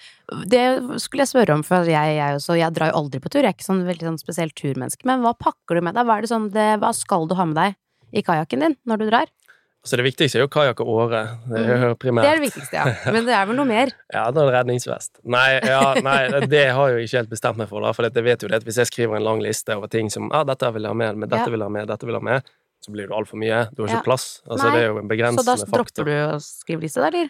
det 0.47 0.63
skulle 1.03 1.25
jeg 1.25 1.33
spørre 1.33 1.57
om, 1.57 1.63
for 1.68 1.83
jeg, 1.89 2.15
jeg, 2.15 2.38
også, 2.39 2.56
jeg 2.56 2.71
drar 2.75 2.94
jo 2.94 3.00
aldri 3.01 3.19
på 3.19 3.30
tur. 3.33 3.41
Jeg 3.44 3.51
er 3.51 3.57
ikke 3.57 3.68
sånn 3.68 3.83
veldig 3.88 4.07
sånn 4.13 4.19
spesielt 4.21 4.56
turmenneske. 4.56 5.03
Men 5.09 5.24
hva 5.25 5.33
pakker 5.35 5.80
du 5.80 5.83
med 5.83 5.97
deg? 5.97 6.07
Hva, 6.07 6.21
det 6.24 6.31
sånn, 6.31 6.47
det, 6.56 6.68
hva 6.80 6.94
skal 6.95 7.27
du 7.27 7.35
ha 7.35 7.45
med 7.50 7.59
deg 7.59 7.75
i 8.15 8.24
kajakken 8.24 8.63
din 8.63 8.77
når 8.88 9.01
du 9.03 9.09
drar? 9.12 9.27
Altså 9.83 9.97
det 10.00 10.06
viktigste 10.06 10.38
er 10.39 10.45
jo 10.45 10.47
kajakk 10.47 10.80
og 10.80 10.89
åre. 10.94 11.21
Det 11.51 11.59
er 11.59 11.81
jo 11.89 11.95
primært. 12.00 12.24
Mm. 12.24 12.24
Det 12.24 12.30
er 12.31 12.38
det 12.39 12.45
viktigste, 12.45 12.77
ja. 12.80 13.12
Men 13.12 13.25
det 13.27 13.33
er 13.35 13.50
vel 13.50 13.57
noe 13.59 13.68
mer? 13.68 13.89
Ja, 14.15 14.21
da 14.31 14.45
er 14.45 14.47
det 14.47 14.53
redningsvest. 14.56 15.19
Nei, 15.27 15.47
ja, 15.59 15.81
nei, 16.00 16.19
det 16.47 16.62
har 16.71 16.94
jeg 16.94 17.01
jo 17.01 17.07
ikke 17.09 17.19
helt 17.19 17.33
bestemt 17.36 17.59
meg 17.59 17.68
for, 17.68 17.83
da. 17.83 17.91
For 17.91 18.07
jeg 18.07 18.24
vet 18.24 18.45
jo 18.47 18.51
det 18.53 18.62
at 18.62 18.68
hvis 18.69 18.79
jeg 18.79 18.88
skriver 18.94 19.19
en 19.19 19.27
lang 19.27 19.44
liste 19.44 19.75
over 19.75 19.91
ting 19.91 20.07
som 20.13 20.31
ah, 20.31 20.45
'dette 20.47 20.71
vil 20.77 20.88
jeg 20.88 20.95
ha 20.95 21.00
med, 21.03 21.19
men 21.19 21.27
dette 21.27 21.44
Ja. 21.44 21.51
vil 21.51 21.59
jeg 21.59 21.68
ha 21.68 21.75
med', 21.75 21.89
dette 21.91 22.07
vil 22.07 22.15
jeg 22.15 22.24
ha 22.24 22.29
med, 22.31 22.47
så 22.79 22.95
blir 22.95 23.12
det 23.12 23.15
altfor 23.19 23.39
mye. 23.44 23.59
Du 23.75 23.83
har 23.83 23.91
ikke 23.91 24.00
Ja. 24.00 24.07
plass. 24.07 24.27
Altså, 24.47 24.69
Nei. 24.69 24.71
det 24.71 24.83
er 24.86 24.88
jo 24.88 24.97
en 25.03 25.12
begrensende 25.12 25.44
faktor. 25.44 25.59
Så 25.59 25.68
da 25.68 25.75
dropper 25.75 25.91
faktor. 25.91 26.06
du 26.07 26.15
å 26.31 26.39
skrive 26.47 26.81
liste, 26.88 27.03
da, 27.03 27.07
eller? 27.12 27.29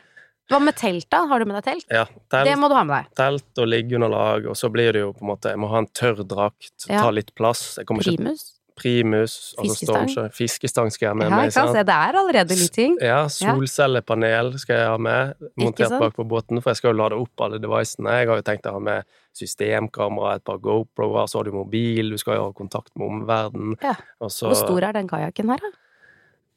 Hva 0.51 0.60
med 0.62 0.75
telt, 0.75 1.07
da? 1.10 1.22
Har 1.30 1.40
du 1.40 1.45
med 1.45 1.56
deg 1.62 1.63
telt? 1.69 1.86
Ja, 1.90 2.04
telt, 2.30 2.45
Det 2.50 2.57
må 2.60 2.68
du 2.69 2.75
ha 2.75 2.84
med 2.84 2.98
deg. 3.06 3.13
telt 3.16 3.62
og 3.63 3.68
liggeunderlag, 3.72 4.45
og 4.51 4.56
så 4.60 4.69
blir 4.72 4.92
det 4.94 5.00
jo 5.06 5.13
på 5.13 5.22
en 5.24 5.30
måte 5.36 5.50
Jeg 5.54 5.57
må 5.63 5.69
ha 5.72 5.78
en 5.80 5.88
tørr 5.88 6.24
drakt, 6.28 6.88
Ja. 6.90 7.01
ta 7.01 7.10
litt 7.12 7.34
plass. 7.36 7.80
Kommer 7.88 8.04
ikke 8.04 8.18
Primus? 8.18 8.50
Primus, 8.75 9.54
altså 9.60 9.86
Fiskestang. 9.86 10.31
Fiskestang 10.34 10.92
skal 10.92 11.06
jeg 11.06 11.10
ha 11.12 11.13
med 11.16 11.30
Ja, 11.30 11.36
meg. 11.38 11.51
Sant? 11.54 11.72
Se, 11.75 11.84
det 11.86 11.94
er 11.94 12.13
allerede 12.18 12.56
litt 12.57 12.74
ting. 12.74 12.98
Ja, 13.00 13.27
solcellepanel 13.29 14.58
skal 14.60 14.75
jeg 14.79 14.88
ha 14.88 14.98
med, 14.98 15.36
montert 15.62 15.94
bak 16.00 16.15
på 16.18 16.25
båten, 16.27 16.60
for 16.62 16.72
jeg 16.74 16.77
skal 16.82 16.94
jo 16.96 16.98
lade 17.03 17.13
opp 17.20 17.44
alle 17.46 17.60
devicene. 17.62 18.10
Jeg 18.18 18.27
har 18.32 18.36
jo 18.41 18.46
tenkt 18.48 18.65
å 18.65 18.74
ha 18.74 18.79
med 18.79 19.06
systemkamera, 19.38 20.36
et 20.38 20.44
par 20.44 20.58
GoPro-er, 20.58 21.27
så 21.29 21.39
har 21.39 21.44
du 21.46 21.51
mobil, 21.51 22.10
du 22.13 22.18
skal 22.18 22.38
jo 22.39 22.48
ha 22.48 22.51
kontakt 22.58 22.89
med 22.98 23.08
omverdenen. 23.10 23.77
Ja. 23.84 23.94
Hvor 24.20 24.56
stor 24.58 24.82
er 24.89 24.94
den 24.94 25.08
kajakken 25.08 25.50
her, 25.53 25.58
da? 25.62 25.72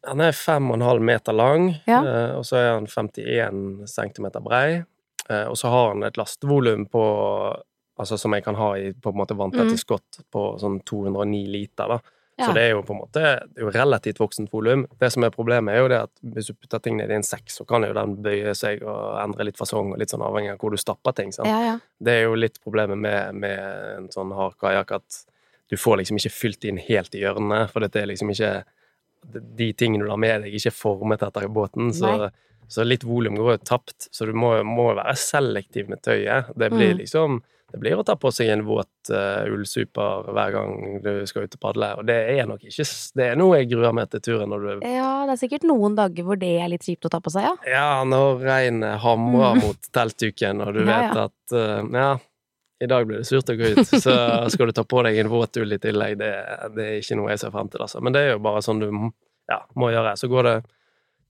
Han 0.06 0.20
er 0.20 0.32
fem 0.32 0.70
og 0.70 0.76
en 0.78 0.86
halv 0.86 1.02
meter 1.02 1.32
lang, 1.36 1.68
Ja. 1.86 2.00
eh, 2.04 2.34
og 2.38 2.44
så 2.44 2.56
er 2.60 2.74
han 2.74 2.86
51 2.86 3.86
centimeter 3.90 4.40
brei. 4.40 4.84
Eh, 5.28 5.44
og 5.50 5.56
så 5.58 5.68
har 5.72 5.88
han 5.94 6.02
et 6.04 6.16
lastevolum 6.16 6.86
på 6.90 7.02
Altså 7.98 8.18
som 8.20 8.34
jeg 8.36 8.44
kan 8.44 8.54
ha 8.54 8.74
i 8.76 8.90
på 8.92 9.08
en 9.08 9.16
måte 9.16 9.32
vanntette 9.34 9.72
Mm. 9.72 9.78
skott 9.80 10.18
på 10.30 10.58
sånn 10.60 10.82
209 10.84 11.46
liter, 11.48 11.88
da. 11.88 11.98
Ja. 12.38 12.44
Så 12.48 12.52
det 12.52 12.62
er 12.64 12.70
jo 12.74 12.82
på 12.82 12.92
en 12.92 13.00
måte 13.00 13.14
det 13.14 13.56
er 13.56 13.62
jo 13.62 13.70
relativt 13.70 14.18
voksent 14.18 14.50
volum. 14.52 14.84
Det 15.00 15.10
som 15.10 15.24
er 15.24 15.30
problemet, 15.30 15.72
er 15.72 15.78
jo 15.80 15.88
det 15.88 16.02
at 16.02 16.10
hvis 16.22 16.48
du 16.48 16.52
putter 16.52 16.78
ting 16.82 16.98
ned 16.98 17.08
i 17.10 17.14
en 17.14 17.22
sekk, 17.22 17.46
så 17.48 17.66
kan 17.66 17.80
jo 17.88 17.94
den 17.94 18.16
bøye 18.22 18.52
seg 18.54 18.82
og 18.82 19.16
endre 19.24 19.44
litt 19.46 19.56
fasong, 19.56 19.92
og 19.94 19.98
litt 19.98 20.10
sånn 20.10 20.20
avhengig 20.20 20.52
av 20.52 20.58
hvor 20.58 20.72
du 20.72 20.76
stapper 20.76 21.14
ting. 21.14 21.32
Ja, 21.38 21.60
ja. 21.64 21.78
Det 21.98 22.12
er 22.12 22.22
jo 22.28 22.34
litt 22.34 22.60
problemet 22.62 22.98
med, 22.98 23.34
med 23.34 23.58
en 23.96 24.08
sånn 24.10 24.34
hard 24.36 24.58
kajakk, 24.58 24.92
at 25.00 25.24
du 25.70 25.76
får 25.76 25.96
liksom 26.02 26.18
ikke 26.18 26.30
fylt 26.36 26.64
inn 26.68 26.76
helt 26.76 27.14
i 27.14 27.20
hjørnene, 27.24 27.70
for 27.70 27.80
dette 27.80 27.96
er 27.96 28.06
liksom 28.12 28.28
ikke 28.28 28.62
De 29.32 29.72
tingene 29.72 30.04
du 30.04 30.10
har 30.10 30.20
med 30.22 30.42
deg, 30.46 30.54
ikke 30.54 30.72
formet 30.72 31.22
etter 31.26 31.48
båten, 31.48 31.92
så, 31.92 32.30
så 32.68 32.84
litt 32.86 33.04
volum 33.04 33.34
går 33.36 33.56
jo 33.56 33.64
tapt. 33.64 34.08
Så 34.14 34.26
du 34.26 34.32
må, 34.32 34.54
må 34.64 34.92
være 34.94 35.16
selektiv 35.18 35.88
med 35.90 36.02
tøyet. 36.02 36.52
Det 36.56 36.70
blir 36.72 36.92
Mm. 36.94 36.98
liksom 37.04 37.42
Det 37.72 37.80
blir 37.82 37.98
å 37.98 38.04
ta 38.06 38.14
på 38.14 38.30
seg 38.30 38.46
en 38.54 38.60
våt 38.62 39.10
uh, 39.10 39.42
ullsuper 39.50 40.28
hver 40.32 40.52
gang 40.54 41.00
du 41.02 41.26
skal 41.26 41.42
ut 41.48 41.56
og 41.56 41.60
padle, 41.60 41.88
og 41.98 42.06
det 42.06 42.14
er 42.38 42.46
nok 42.46 42.62
ikke 42.62 42.84
Det 43.18 43.24
er 43.26 43.34
noe 43.36 43.56
jeg 43.58 43.68
gruer 43.72 43.92
meg 43.92 44.06
til 44.12 44.20
turen 44.22 44.48
når 44.54 44.60
du 44.62 44.86
ja, 44.86 45.24
det 45.26 45.34
er 45.34 45.40
sikkert 45.40 45.66
noen 45.66 45.96
dager 45.98 46.22
hvor 46.24 46.38
det 46.38 46.52
er 46.62 46.70
litt 46.70 46.86
kjipt 46.86 47.04
å 47.04 47.10
ta 47.10 47.18
på 47.20 47.32
seg, 47.34 47.42
ja. 47.42 47.54
Ja, 47.66 48.04
når 48.06 48.38
regnet 48.46 49.00
hamrer 49.02 49.58
Mm. 49.58 49.64
mot 49.66 49.90
teltduken, 49.92 50.62
og 50.62 50.74
du 50.78 50.80
Ja, 50.86 50.86
vet 50.86 51.18
ja. 51.18 51.24
at 51.26 51.56
uh, 51.58 51.90
ja, 51.98 52.12
i 52.80 52.86
dag 52.90 53.06
blir 53.08 53.22
det 53.22 53.26
surt 53.28 53.48
å 53.48 53.56
gå 53.56 53.70
ut, 53.72 53.88
så 53.88 54.14
skal 54.52 54.68
du 54.68 54.72
ta 54.76 54.84
på 54.84 55.02
deg 55.06 55.16
en 55.22 55.30
våt 55.32 55.56
ull 55.62 55.72
i 55.72 55.78
tillegg. 55.80 56.18
Det, 56.20 56.30
det 56.76 56.86
er 56.90 56.98
ikke 57.00 57.16
noe 57.16 57.30
jeg 57.32 57.40
ser 57.40 57.54
frem 57.54 57.70
til, 57.72 57.80
altså. 57.86 58.02
Men 58.04 58.12
det 58.16 58.20
er 58.26 58.34
jo 58.34 58.42
bare 58.44 58.60
sånn 58.64 58.82
du 58.82 58.88
ja, 59.48 59.60
må 59.80 59.88
gjøre. 59.94 60.12
Så 60.20 60.28
går 60.28 60.48
det 60.50 60.56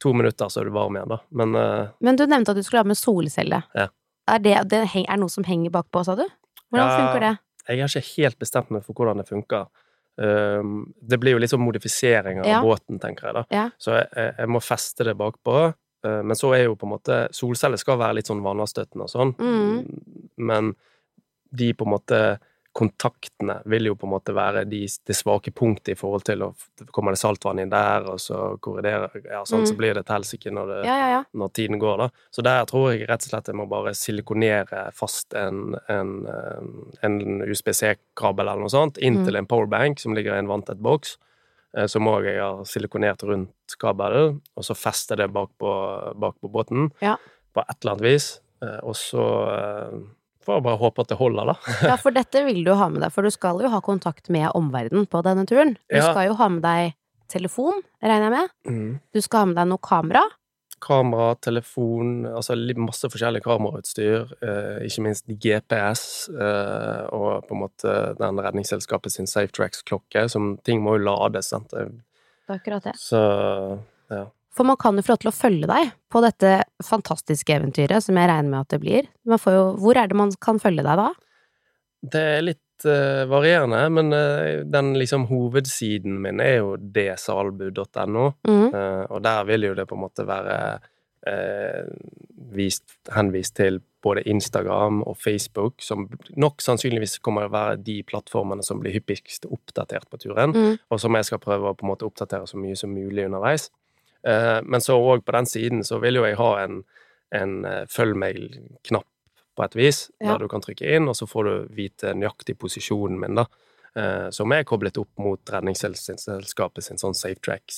to 0.03 0.12
minutter, 0.17 0.50
så 0.53 0.61
er 0.61 0.69
du 0.69 0.75
varm 0.75 0.97
igjen, 0.99 1.09
da. 1.15 1.21
Men 1.38 1.55
uh, 1.55 1.87
Men 2.05 2.19
du 2.19 2.26
nevnte 2.26 2.50
at 2.53 2.59
du 2.59 2.65
skulle 2.67 2.83
ha 2.83 2.88
med 2.91 2.99
solcelle. 2.99 3.62
Ja. 3.79 3.87
Er 4.29 4.43
det, 4.43 4.57
det 4.73 4.83
er 5.07 5.17
noe 5.23 5.31
som 5.31 5.47
henger 5.47 5.71
bakpå, 5.71 6.03
sa 6.05 6.17
du? 6.19 6.25
Hvordan 6.73 6.88
Ja. 6.91 6.97
funker 6.99 7.21
det? 7.29 7.35
jeg 7.67 7.81
har 7.83 7.88
ikke 7.91 8.15
helt 8.23 8.38
bestemt 8.38 8.69
meg 8.71 8.85
for 8.87 8.95
hvordan 8.95 9.19
det 9.23 9.26
funker. 9.26 9.65
Um, 10.17 10.93
det 11.03 11.19
blir 11.21 11.35
jo 11.35 11.41
litt 11.43 11.50
sånn 11.50 11.65
modifisering 11.65 12.38
av 12.41 12.47
Ja. 12.47 12.61
båten, 12.62 12.99
tenker 13.03 13.26
jeg 13.29 13.35
da. 13.35 13.65
Så 13.79 13.93
jeg, 13.99 14.07
jeg, 14.17 14.35
jeg 14.38 14.49
må 14.55 14.61
feste 14.62 15.05
det 15.05 15.17
bakpå. 15.19 15.57
Uh, 16.07 16.23
men 16.23 16.37
så 16.38 16.53
er 16.57 16.65
jo 16.69 16.76
på 16.79 16.87
en 16.87 16.93
måte 16.95 17.17
Solceller 17.35 17.81
skal 17.81 17.99
være 17.99 18.19
litt 18.21 18.31
sånn 18.31 18.43
vannavstøtende 18.45 19.07
og 19.09 19.11
sånn, 19.11 19.35
Mm. 19.38 20.29
men 20.38 20.75
de 21.50 21.73
på 21.75 21.85
en 21.85 21.91
måte 21.97 22.38
kontaktene 22.76 23.62
vil 23.65 23.87
jo 23.88 23.95
på 23.97 24.05
en 24.05 24.12
måte 24.12 24.35
være 24.37 24.67
de, 24.69 24.83
det 25.09 25.15
svake 25.17 25.49
punktet 25.57 25.95
i 25.95 25.97
forhold 25.97 26.25
til 26.29 26.43
å 26.45 26.50
Kommer 26.93 27.15
det 27.15 27.21
saltvann 27.23 27.59
inn 27.62 27.71
der, 27.73 28.05
og 28.05 28.19
så 28.21 28.59
korriderer 28.61 29.11
Ja, 29.25 29.45
sånn, 29.49 29.65
så 29.67 29.73
Mm. 29.73 29.76
blir 29.79 29.95
det 29.95 30.00
et 30.05 30.12
helsike 30.12 30.50
når 30.53 30.67
det 30.69 30.85
Ja, 30.85 30.97
ja, 30.99 31.09
ja. 31.09 31.23
når 31.35 31.53
tiden 31.55 31.79
går, 31.81 31.97
da. 31.99 32.09
Så 32.31 32.43
der 32.43 32.65
tror 32.67 32.93
jeg 32.93 33.09
rett 33.09 33.25
og 33.25 33.31
slett 33.31 33.47
jeg 33.47 33.55
må 33.57 33.67
bare 33.69 33.95
silikonere 33.95 34.93
fast 34.93 35.33
en, 35.35 35.75
en, 35.88 36.26
eh, 36.26 37.07
en 37.07 37.41
USBC-kabel 37.49 38.47
eller 38.47 38.61
noe 38.61 38.69
sånt 38.69 38.99
inntil 38.99 39.33
Mm. 39.33 39.38
en 39.38 39.47
powerbank 39.47 39.99
som 39.99 40.12
ligger 40.15 40.35
i 40.35 40.38
en 40.38 40.47
vanntett 40.49 40.76
boks. 40.79 41.17
Eh, 41.75 41.87
Så 41.87 41.99
må 41.99 42.23
jeg 42.23 42.38
ha 42.41 42.62
silikonert 42.65 43.23
rundt 43.23 43.50
kabelen, 43.81 44.43
og 44.55 44.62
så 44.65 44.75
feste 44.76 45.17
det 45.17 45.33
bak 45.33 45.49
på, 45.59 46.15
bak 46.21 46.35
på 46.43 46.50
båten 46.53 46.93
Ja. 47.00 47.17
på 47.55 47.61
et 47.67 47.76
eller 47.83 47.93
annet 47.97 48.03
vis. 48.03 48.41
Eh, 48.62 48.81
Og 48.83 48.95
så 48.95 50.07
får 50.47 50.62
bare 50.65 50.79
håpe 50.81 51.03
at 51.05 51.11
det 51.12 51.19
holder, 51.21 51.50
da. 51.53 51.57
Ja, 51.91 51.97
for 52.00 52.15
dette 52.15 52.45
vil 52.47 52.62
du 52.67 52.73
ha 52.79 52.88
med 52.93 53.03
deg, 53.05 53.12
for 53.15 53.26
du 53.26 53.31
skal 53.35 53.61
jo 53.65 53.69
ha 53.73 53.81
kontakt 53.85 54.31
med 54.33 54.49
omverdenen 54.57 55.07
på 55.11 55.21
denne 55.26 55.45
turen. 55.50 55.76
Du 55.91 55.97
Ja. 55.99 56.09
skal 56.12 56.31
jo 56.31 56.38
ha 56.38 56.49
med 56.49 56.62
deg 56.65 56.95
telefon, 57.29 57.83
regner 58.03 58.31
jeg 58.31 58.35
med. 58.38 58.99
Du 59.12 59.21
skal 59.25 59.43
ha 59.43 59.47
med 59.50 59.57
deg 59.59 59.67
noe 59.73 59.83
kamera. 59.83 60.23
Kamera, 60.79 61.31
telefon, 61.41 62.26
altså 62.29 62.53
masse 62.76 63.09
forskjellig 63.09 63.41
kamerautstyr. 63.43 64.29
Eh, 64.45 64.85
ikke 64.87 65.03
minst 65.07 65.25
GPS 65.41 66.29
eh, 66.29 67.07
og 67.17 67.47
på 67.49 67.57
en 67.57 67.62
måte 67.62 67.95
den 68.21 68.37
redningsselskapet 68.45 69.11
sin 69.15 69.26
SafeTracks-klokke. 69.26 70.29
Som 70.31 70.59
ting 70.69 70.83
må 70.85 70.99
jo 70.99 71.07
lades, 71.09 71.49
sant. 71.49 71.73
Det 71.73 71.88
er 72.53 72.59
akkurat 72.61 72.85
det. 72.85 72.95
Så 73.00 73.19
ja. 74.12 74.26
For 74.57 74.65
man 74.65 74.79
kan 74.81 74.97
jo 74.97 75.05
få 75.05 75.13
lov 75.15 75.23
til 75.23 75.31
å 75.31 75.37
følge 75.37 75.69
deg 75.69 75.91
på 76.13 76.23
dette 76.25 76.53
fantastiske 76.85 77.53
eventyret, 77.53 78.05
som 78.05 78.17
jeg 78.17 78.31
regner 78.31 78.53
med 78.53 78.63
at 78.65 78.73
det 78.73 78.81
blir. 78.81 79.09
Man 79.29 79.41
får 79.43 79.57
jo, 79.57 79.65
hvor 79.83 80.01
er 80.01 80.09
det 80.09 80.17
man 80.17 80.33
kan 80.41 80.61
følge 80.63 80.85
deg 80.87 81.03
da? 81.03 81.11
Det 82.07 82.23
er 82.39 82.45
litt 82.47 82.87
uh, 82.89 83.27
varierende, 83.29 83.83
men 83.93 84.17
uh, 84.17 84.65
den 84.65 84.95
liksom 84.97 85.27
hovedsiden 85.29 86.19
min 86.25 86.41
er 86.45 86.61
jo 86.63 86.75
dsalbu.no. 86.81 88.27
Mm. 88.49 88.69
uh, 88.73 89.05
og 89.11 89.23
der 89.27 89.45
vil 89.49 89.69
jo 89.71 89.75
det 89.77 89.89
på 89.91 89.99
en 89.99 90.07
måte 90.07 90.29
være 90.29 90.59
vist, 92.55 92.85
henvist 93.11 93.57
til 93.59 93.81
både 94.05 94.23
Instagram 94.31 95.01
og 95.11 95.17
Facebook, 95.19 95.81
som 95.83 96.05
nok 96.39 96.63
sannsynligvis 96.63 97.17
kommer 97.19 97.49
å 97.49 97.51
være 97.51 97.81
de 97.83 97.97
plattformene 98.07 98.63
som 98.63 98.79
blir 98.79 98.95
hyppigst 98.95 99.49
oppdatert 99.51 100.07
på 100.07 100.21
turen, 100.23 100.55
Mm. 100.55 100.77
og 100.87 101.01
som 101.03 101.19
jeg 101.19 101.27
skal 101.27 101.43
prøve 101.43 101.73
å 101.73 101.75
på 101.75 101.83
en 101.83 101.91
måte 101.91 102.07
oppdatere 102.07 102.47
så 102.47 102.61
mye 102.63 102.77
som 102.79 102.95
mulig 102.95 103.27
underveis. 103.27 103.71
Eh, 104.26 104.61
men 104.66 104.80
så 104.83 104.97
òg 104.99 105.23
på 105.25 105.33
den 105.37 105.47
siden 105.47 105.85
så 105.87 106.00
vil 106.02 106.18
jo 106.18 106.25
jeg 106.26 106.37
ha 106.40 106.49
en, 106.64 106.80
en 107.37 107.52
eh, 107.64 107.85
følg 107.90 108.16
meg-knapp 108.18 109.06
på 109.56 109.64
et 109.64 109.76
vis, 109.78 110.11
Ja. 110.21 110.33
der 110.35 110.38
du 110.45 110.49
kan 110.52 110.61
trykke 110.61 110.85
inn, 110.97 111.06
og 111.09 111.14
så 111.16 111.28
får 111.30 111.45
du 111.45 111.75
vite 111.75 112.12
nøyaktig 112.14 112.59
posisjonen 112.59 113.21
min, 113.23 113.38
da. 113.38 113.47
Eh, 113.97 114.26
som 114.30 114.52
er 114.52 114.64
koblet 114.68 114.99
opp 115.00 115.09
mot 115.18 115.40
Redningsselskapet 115.49 116.85
sin 116.85 116.99
sånn 117.00 117.14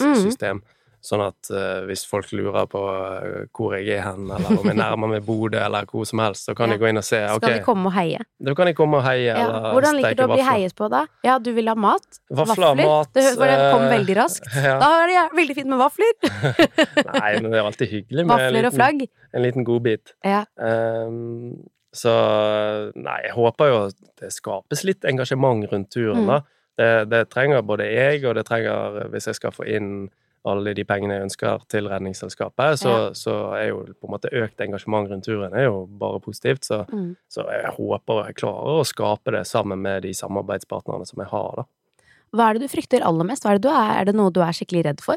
Mm. 0.03 0.57
Sånn 1.01 1.21
at 1.23 1.49
uh, 1.55 1.85
hvis 1.87 2.03
folk 2.11 2.33
lurer 2.35 2.67
på 2.67 2.81
uh, 2.83 3.45
hvor 3.55 3.77
jeg 3.79 3.87
er 3.95 4.03
hen, 4.03 4.25
eller 4.35 4.59
om 4.59 4.67
jeg 4.67 4.75
nærmer 4.81 5.11
meg 5.13 5.23
Bodø, 5.25 5.61
eller 5.63 5.87
hvor 5.87 6.03
som 6.09 6.19
helst, 6.19 6.49
så 6.49 6.57
kan 6.59 6.69
Ja. 6.73 6.75
de 6.75 6.83
gå 6.83 6.89
inn 6.91 6.99
og 6.99 7.05
se. 7.07 7.21
Skal 7.23 7.39
ok, 7.39 7.47
de 7.55 7.63
komme 7.65 7.87
og 7.87 7.95
heie? 7.95 8.19
Da 8.43 8.55
kan 8.59 8.67
de 8.67 8.75
komme 8.75 8.99
og 8.99 9.05
heie, 9.07 9.29
Ja. 9.29 9.37
eller 9.47 9.73
Hvordan 9.77 9.97
liker 10.01 10.17
du 10.19 10.25
å 10.27 10.29
bli 10.35 10.43
heiet 10.49 10.75
på 10.75 10.89
da? 10.91 11.05
Ja, 11.23 11.39
du 11.39 11.53
vil 11.55 11.69
ha 11.71 11.77
mat? 11.79 12.19
Vafler, 12.31 12.75
mat 12.83 13.13
Det, 13.15 13.25
for 13.39 13.47
det 13.47 13.59
kom 13.73 13.87
eh, 13.87 13.93
veldig 13.97 14.17
raskt. 14.19 14.51
Ja. 14.69 14.75
Da 14.83 14.91
er 15.05 15.07
det 15.15 15.25
veldig 15.39 15.55
fint 15.61 15.71
med 15.71 15.79
vafler. 15.79 16.13
Nei, 17.15 17.33
men 17.41 17.51
det 17.53 17.59
er 17.61 17.65
alltid 17.71 17.89
hyggelig 17.95 18.27
med 18.27 18.35
en 18.35 18.35
Vafler 18.35 18.59
og 18.59 18.73
liten, 18.73 18.79
flagg. 18.79 19.09
en 19.35 19.43
liten 19.47 19.65
godbit. 19.65 20.15
Ja. 20.27 20.45
Um, 20.59 21.69
så 21.95 22.13
nei, 22.95 23.19
jeg 23.25 23.33
håper 23.39 23.71
jo 23.71 23.77
at 23.89 23.97
det 24.21 24.29
skapes 24.35 24.83
litt 24.85 25.07
engasjement 25.09 25.65
rundt 25.73 25.91
turen, 25.95 26.25
Mm. 26.27 26.27
da. 26.35 26.41
Det, 26.79 26.91
det 27.11 27.23
trenger 27.33 27.63
både 27.67 27.87
jeg, 27.91 28.21
og 28.29 28.35
det 28.39 28.45
trenger, 28.47 29.09
hvis 29.11 29.27
jeg 29.27 29.35
skal 29.35 29.51
få 29.55 29.65
inn 29.67 30.09
alle 30.51 30.75
de 30.75 30.85
pengene 30.85 31.15
jeg 31.19 31.27
ønsker 31.29 31.65
til 31.69 31.89
Redningsselskapet, 31.89 32.79
så, 32.81 32.89
Ja. 32.91 33.11
så 33.13 33.35
er 33.59 33.69
jo 33.69 33.85
på 33.95 34.09
en 34.09 34.15
måte 34.15 34.31
økt 34.33 34.61
engasjement 34.65 35.09
rundt 35.11 35.25
turen 35.25 35.55
er 35.55 35.65
jo 35.69 35.87
bare 35.87 36.21
positivt. 36.21 36.65
Så, 36.65 36.85
Mm. 36.93 37.17
så 37.29 37.45
jeg 37.51 37.73
håper 37.77 38.27
jeg 38.27 38.35
klarer 38.37 38.81
å 38.81 38.87
skape 38.87 39.33
det 39.33 39.47
sammen 39.47 39.81
med 39.83 40.03
de 40.03 40.11
samarbeidspartnerne 40.15 41.07
som 41.07 41.19
jeg 41.23 41.29
har, 41.29 41.53
da. 41.57 41.65
Hva 42.35 42.51
er 42.51 42.59
det 42.59 42.63
du 42.69 42.69
frykter 42.77 43.01
aller 43.03 43.25
mest? 43.25 43.47
Er, 43.47 43.57
det 43.59 43.63
du 43.63 43.69
er, 43.69 44.01
er 44.01 44.05
det 44.05 44.15
noe 44.15 44.31
du 44.31 44.41
er 44.41 44.53
skikkelig 44.53 44.85
redd 44.85 45.01
for? 45.01 45.17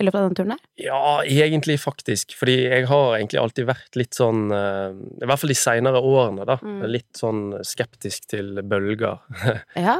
I 0.00 0.04
løpet 0.06 0.16
av 0.16 0.24
denne 0.26 0.38
turen 0.38 0.52
der? 0.54 0.60
Ja, 0.80 1.00
egentlig 1.28 1.76
faktisk. 1.82 2.32
Fordi 2.40 2.54
jeg 2.64 2.86
har 2.88 3.16
egentlig 3.18 3.40
alltid 3.42 3.66
vært 3.68 3.98
litt 4.00 4.16
sånn 4.16 4.46
eh, 4.56 4.94
I 5.20 5.28
hvert 5.28 5.42
fall 5.42 5.52
de 5.52 5.56
seinere 5.60 6.00
årene, 6.00 6.46
da. 6.48 6.56
Mm. 6.64 6.78
Litt 6.88 7.20
sånn 7.20 7.42
skeptisk 7.68 8.30
til 8.32 8.62
bølger. 8.64 9.20
Ja. 9.76 9.98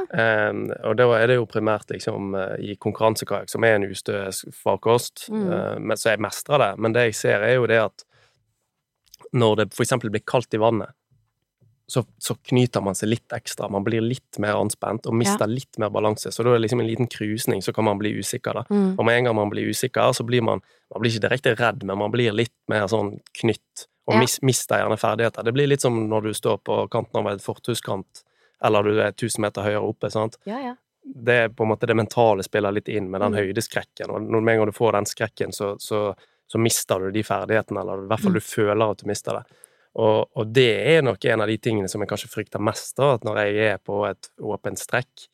Og 0.87 0.95
da 0.97 1.05
er 1.19 1.27
det 1.29 1.37
jo 1.37 1.45
primært 1.49 1.91
liksom 1.93 2.33
eh, 2.37 2.55
i 2.71 2.75
konkurransekajakk, 2.81 3.49
som 3.53 3.63
er 3.67 3.77
en 3.77 3.85
ustø 3.89 4.17
farkost, 4.63 5.27
Mm. 5.31 5.45
eh, 5.53 5.95
så 5.99 6.11
jeg 6.15 6.23
mestrer 6.25 6.57
det. 6.65 6.71
Men 6.81 6.93
det 6.97 7.05
jeg 7.11 7.15
ser, 7.21 7.45
er 7.45 7.55
jo 7.59 7.67
det 7.69 7.77
at 7.83 8.03
når 9.37 9.61
det 9.61 9.67
eksempel 9.79 10.11
blir 10.11 10.25
kaldt 10.27 10.53
i 10.57 10.59
vannet, 10.59 10.91
så, 11.91 12.05
så 12.23 12.35
knyter 12.47 12.83
man 12.85 12.95
seg 12.95 13.09
litt 13.11 13.33
ekstra. 13.35 13.67
Man 13.73 13.83
blir 13.83 13.99
litt 14.05 14.37
mer 14.39 14.55
anspent 14.61 15.09
og 15.09 15.15
mister 15.19 15.49
litt 15.51 15.75
mer 15.81 15.89
balanse. 15.91 16.31
Så 16.31 16.45
da 16.45 16.53
er 16.53 16.59
det 16.59 16.63
liksom 16.69 16.79
en 16.83 16.87
liten 16.87 17.09
krusning, 17.11 17.59
så 17.65 17.73
kan 17.75 17.83
man 17.89 17.99
bli 17.99 18.13
usikker, 18.21 18.53
da. 18.61 18.63
Mm. 18.71 18.93
Og 18.95 19.03
med 19.07 19.17
en 19.19 19.27
gang 19.27 19.35
man 19.41 19.51
blir 19.51 19.67
usikker, 19.73 20.13
så 20.15 20.23
blir 20.27 20.41
man 20.47 20.61
Man 20.91 20.99
blir 21.05 21.11
ikke 21.13 21.23
direkte 21.23 21.51
redd, 21.55 21.83
men 21.87 21.97
man 22.01 22.11
blir 22.11 22.33
litt 22.35 22.51
mer 22.67 22.83
sånn 22.91 23.13
knytt, 23.39 23.85
og 24.07 24.13
Ja. 24.15 24.19
mis, 24.19 24.33
mister 24.43 24.81
gjerne 24.81 24.97
ferdigheter. 24.99 25.43
Det 25.47 25.53
blir 25.55 25.67
litt 25.71 25.79
som 25.81 25.95
når 26.09 26.21
du 26.25 26.33
står 26.35 26.57
på 26.67 26.79
kanten 26.91 27.15
av 27.21 27.27
et 27.31 27.39
fortauskant, 27.41 28.23
eller 28.61 28.83
du 28.83 28.99
er 28.99 29.13
1000 29.13 29.39
meter 29.39 29.63
høyere 29.63 29.87
oppe, 29.87 30.09
sant. 30.11 30.35
ja, 30.45 30.59
ja. 30.59 30.73
Det 31.03 31.33
er 31.45 31.47
på 31.49 31.63
en 31.63 31.69
måte 31.71 31.87
det 31.87 31.95
mentale 31.95 32.43
spiller 32.43 32.71
litt 32.75 32.89
inn 32.91 33.07
med 33.09 33.21
den 33.21 33.31
Mm. 33.31 33.39
høydeskrekken, 33.39 34.09
og 34.11 34.21
når 34.21 34.41
med 34.43 34.53
en 34.53 34.59
gang 34.59 34.67
du 34.67 34.77
får 34.77 34.91
den 34.99 35.05
skrekken, 35.05 35.51
så, 35.55 35.75
så, 35.79 36.13
så 36.51 36.59
mister 36.59 36.99
du 36.99 37.11
de 37.11 37.23
ferdighetene, 37.23 37.79
eller 37.81 38.03
i 38.03 38.07
hvert 38.11 38.19
fall 38.19 38.31
Mm. 38.35 38.39
du 38.39 38.39
føler 38.43 38.91
at 38.91 38.97
du 38.97 39.07
mister 39.07 39.31
det. 39.39 39.45
Og, 39.95 40.29
og 40.39 40.53
det 40.55 40.69
er 40.95 41.01
nok 41.03 41.25
en 41.25 41.41
av 41.43 41.47
de 41.51 41.57
tingene 41.59 41.89
som 41.91 41.99
jeg 42.01 42.07
kanskje 42.09 42.29
frykter 42.31 42.61
mest, 42.63 42.93
da, 42.95 43.13
at 43.17 43.25
når 43.27 43.41
jeg 43.43 43.57
er 43.73 43.77
på 43.83 44.05
et 44.07 44.29
åpent 44.39 44.79
strekk, 44.79 45.27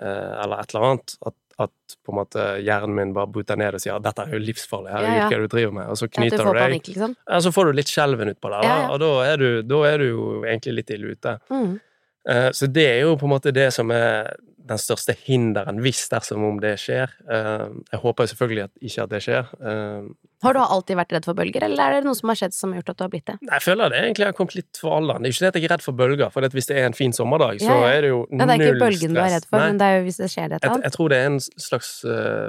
eh, 0.00 0.32
eller 0.42 0.58
et 0.64 0.74
eller 0.74 0.86
annet, 0.88 1.14
at, 1.28 1.36
at 1.62 1.94
på 2.02 2.10
en 2.14 2.18
måte 2.18 2.46
hjernen 2.64 2.96
min 2.96 3.12
bare 3.14 3.30
buter 3.30 3.56
ned 3.60 3.76
og 3.78 3.80
sier 3.84 4.00
'dette 4.02 4.24
er 4.26 4.32
jo 4.34 4.40
livsfarlig, 4.42 4.90
Ja, 4.90 4.96
herregud, 4.98 5.20
ja. 5.20 5.28
hva 5.28 5.36
er 5.36 5.40
du 5.46 5.52
driver 5.54 5.72
med?' 5.78 5.88
Og 5.92 5.96
så 6.00 6.08
knyter 6.10 6.42
får 6.42 6.54
du 6.54 6.60
deg. 6.60 6.88
liksom? 6.88 7.16
Ja, 7.28 7.38
så 7.46 7.52
får 7.54 7.64
du 7.70 7.72
litt 7.78 7.92
skjelven 7.92 8.32
utpå 8.34 8.50
Ja, 8.50 8.62
ja. 8.64 8.90
og 8.90 8.98
da 9.00 9.12
er, 9.32 9.36
du, 9.36 9.62
da 9.62 9.82
er 9.86 9.98
du 9.98 10.08
jo 10.08 10.26
egentlig 10.42 10.74
litt 10.80 10.90
ille 10.90 11.12
ute. 11.14 11.38
Mm. 11.50 11.80
Eh, 12.28 12.50
Så 12.50 12.66
det 12.72 12.86
er 12.88 13.00
jo 13.06 13.16
på 13.16 13.26
en 13.26 13.34
måte 13.38 13.52
det 13.52 13.72
som 13.72 13.90
er 13.90 14.34
den 14.68 14.78
største 14.78 15.14
hinderen, 15.26 15.80
hvis 15.82 16.04
dersom 16.12 16.44
om 16.46 16.60
det 16.62 16.76
skjer. 16.78 17.10
Eh, 17.28 17.64
Jeg 17.92 18.00
håper 18.02 18.24
jo 18.24 18.30
selvfølgelig 18.34 18.64
at 18.68 18.70
ikke 18.88 19.02
at 19.02 19.10
det 19.10 19.20
skjer. 19.24 19.48
Eh, 19.58 20.04
Har 20.42 20.54
du 20.54 20.60
alltid 20.62 20.96
vært 20.98 21.12
redd 21.16 21.24
for 21.26 21.34
bølger, 21.38 21.64
eller 21.66 21.82
er 21.82 21.96
det 22.00 22.06
noe 22.06 22.14
som 22.18 22.30
har 22.32 22.38
skjedd 22.38 22.54
som 22.54 22.72
har 22.72 22.80
gjort 22.80 22.92
at 22.94 22.98
du 22.98 23.04
har 23.04 23.10
blitt 23.12 23.26
det? 23.26 23.36
Jeg 23.50 23.62
føler 23.62 23.90
det 23.94 23.98
egentlig 24.02 24.26
har 24.26 24.36
kommet 24.38 24.54
litt 24.58 24.78
for 24.80 24.96
alderen. 24.98 25.22
Det 25.22 25.30
er 25.30 25.34
ikke 25.34 25.42
det 25.44 25.50
at 25.52 25.58
jeg 25.60 25.64
er 25.68 25.74
redd 25.76 25.84
for 25.86 25.98
bølger, 26.02 26.30
for 26.34 26.48
hvis 26.56 26.70
det 26.70 26.78
er 26.78 26.86
en 26.90 26.98
fin 26.98 27.12
sommerdag, 27.12 27.60
så 27.62 27.76
er 27.90 28.00
det 28.06 28.10
jo 28.14 28.22
null 28.30 28.38
stress. 28.38 28.40
Ja, 28.42 28.46
det 28.46 28.54
er 28.54 28.72
ikke 28.74 28.84
bølgen 28.86 29.14
du 29.14 29.20
er 29.22 29.34
redd 29.36 29.46
for, 29.50 29.58
Nei, 29.58 29.66
men 29.72 29.78
det 29.82 29.86
er 29.90 29.98
jo 29.98 30.06
hvis 30.08 30.20
det 30.22 30.30
skjer 30.34 30.46
et 30.48 30.56
eller 30.62 30.74
annet. 30.76 30.84
jeg 30.88 30.96
tror 30.98 31.08
det 31.14 31.18
er 31.22 31.26
en 31.32 31.40
slags 31.66 31.92
eh, 32.04 32.48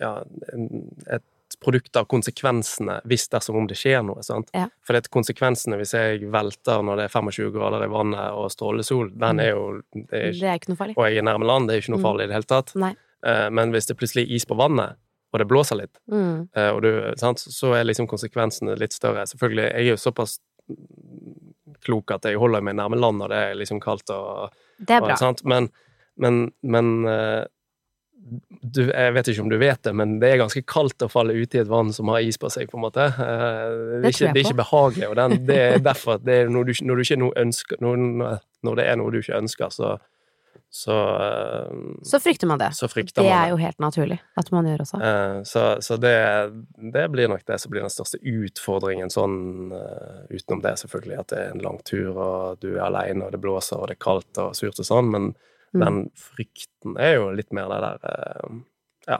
ja, 0.00 0.12
et 1.16 1.24
produkt 1.60 1.96
av 1.96 2.06
konsekvensene 2.06 3.00
hvis 3.10 3.28
dersom 3.32 3.56
om 3.56 3.66
det 3.66 3.76
skjer 3.76 4.04
noe. 4.06 4.22
sant? 4.22 4.48
Ja. 4.54 4.68
For 4.86 4.94
det 4.94 5.04
er 5.06 5.10
konsekvensene 5.16 5.76
hvis 5.80 5.92
jeg 5.96 6.20
velter 6.30 6.82
når 6.86 6.96
det 6.96 7.04
er 7.08 7.14
25 7.20 7.50
grader 7.52 7.82
i 7.84 7.90
vannet 7.90 8.30
og 8.38 8.50
strålesol, 8.54 9.10
den 9.18 9.40
er 9.40 9.50
jo 9.50 9.82
det 9.92 10.06
er, 10.12 10.32
Det 10.32 10.42
er 10.48 10.54
ikke 10.60 10.68
noe 10.74 10.76
farlig. 10.82 10.94
Og 10.96 11.04
jeg 11.08 11.18
er 11.18 11.26
nærme 11.26 11.44
land, 11.50 11.68
det 11.68 11.74
er 11.76 11.82
ikke 11.82 11.94
noe 11.96 11.98
Mm. 12.02 12.06
farlig 12.08 12.24
i 12.24 12.26
det 12.30 12.36
hele 12.38 12.50
tatt. 12.54 12.74
Nei. 12.76 12.94
Eh, 13.26 13.50
Men 13.50 13.72
hvis 13.72 13.86
det 13.86 13.96
plutselig 13.98 14.28
er 14.30 14.34
is 14.36 14.44
på 14.44 14.56
vannet, 14.56 14.96
og 15.32 15.38
det 15.40 15.48
blåser 15.48 15.76
litt, 15.76 15.98
Mm. 16.10 16.48
eh, 16.54 16.70
og 16.70 16.82
du, 16.82 17.14
sant, 17.16 17.38
så 17.38 17.74
er 17.74 17.84
liksom 17.84 18.06
konsekvensene 18.08 18.78
litt 18.78 18.92
større. 18.92 19.26
Selvfølgelig, 19.26 19.72
jeg 19.74 19.86
er 19.86 19.90
jo 19.90 19.96
såpass 19.96 20.38
klok 21.84 22.10
at 22.14 22.22
jeg 22.28 22.38
holder 22.38 22.60
meg 22.64 22.76
nærme 22.76 22.98
land 22.98 23.18
når 23.18 23.28
det 23.28 23.38
er 23.50 23.54
liksom 23.60 23.80
kaldt 23.80 24.10
og 24.10 24.50
Det 24.78 24.90
er 24.96 25.02
og, 25.02 25.08
bra. 25.08 25.16
sant? 25.16 25.44
Men, 25.44 25.68
men, 26.16 26.52
men 26.62 27.04
eh, 27.06 27.44
du, 28.62 28.80
jeg 28.90 29.14
vet 29.14 29.28
ikke 29.32 29.42
om 29.44 29.50
du 29.52 29.56
vet 29.60 29.80
det, 29.86 29.94
men 29.96 30.18
det 30.22 30.32
er 30.32 30.40
ganske 30.42 30.62
kaldt 30.68 31.04
å 31.06 31.08
falle 31.12 31.36
ute 31.38 31.58
i 31.58 31.62
et 31.62 31.70
vann 31.70 31.92
som 31.96 32.10
har 32.12 32.20
is 32.26 32.38
på 32.40 32.50
seg, 32.52 32.68
på 32.70 32.78
en 32.78 32.84
måte. 32.84 33.06
Eh, 33.08 34.02
Det 34.02 34.04
er, 34.04 34.12
ikke, 34.12 34.32
det 34.34 34.42
er 34.42 34.44
ikke 34.46 34.60
behagelig, 34.62 35.08
og 35.08 35.16
den, 35.20 35.38
det 35.48 35.58
er 35.64 35.82
derfor 35.90 36.20
det 36.22 36.42
er 36.44 36.52
når 36.52 36.68
du, 36.70 36.76
når 36.84 37.02
du 37.02 37.26
ønsker 37.44 37.82
når, 37.84 38.06
når 38.66 38.80
det 38.80 38.86
er 38.90 39.00
noe 39.00 39.14
du 39.14 39.18
ikke 39.22 39.38
ønsker, 39.38 39.72
så, 39.74 39.96
så 40.68 40.96
eh, 41.16 41.74
Så 42.04 42.20
frykter 42.20 42.50
man 42.50 42.60
det. 42.60 42.70
Frykter 42.76 43.22
Det 43.22 43.30
man 43.30 43.38
er 43.38 43.52
jo 43.54 43.60
helt 43.62 43.78
naturlig 43.80 44.18
at 44.36 44.52
man 44.52 44.66
gjør 44.68 44.84
også. 44.84 45.00
Eh, 45.00 45.42
Så, 45.48 45.64
så 45.84 45.96
det, 45.96 46.14
det 46.92 47.06
blir 47.14 47.28
nok 47.32 47.46
det 47.48 47.60
som 47.62 47.72
blir 47.72 47.86
den 47.86 47.94
største 47.94 48.20
utfordringen 48.20 49.10
sånn 49.14 49.38
utenom 50.28 50.60
det, 50.64 50.74
selvfølgelig, 50.82 51.18
at 51.22 51.32
det 51.32 51.38
er 51.44 51.52
en 51.54 51.64
lang 51.64 51.78
tur, 51.88 52.10
og 52.16 52.58
du 52.60 52.74
er 52.76 52.84
aleine, 52.90 53.24
og 53.24 53.32
det 53.32 53.40
blåser, 53.40 53.78
og 53.80 53.88
det 53.88 53.96
er 53.96 54.04
kaldt 54.04 54.42
og 54.42 54.56
surt 54.58 54.80
og 54.82 54.86
sånn, 54.90 55.08
men 55.14 55.30
Mm. 55.74 55.80
den 55.84 55.96
frykten 56.16 56.94
er 56.98 57.14
jo 57.18 57.30
litt 57.36 57.52
mer 57.52 57.68
det 57.68 57.80
der 57.84 58.06
eh, 58.12 58.54
Ja, 59.08 59.18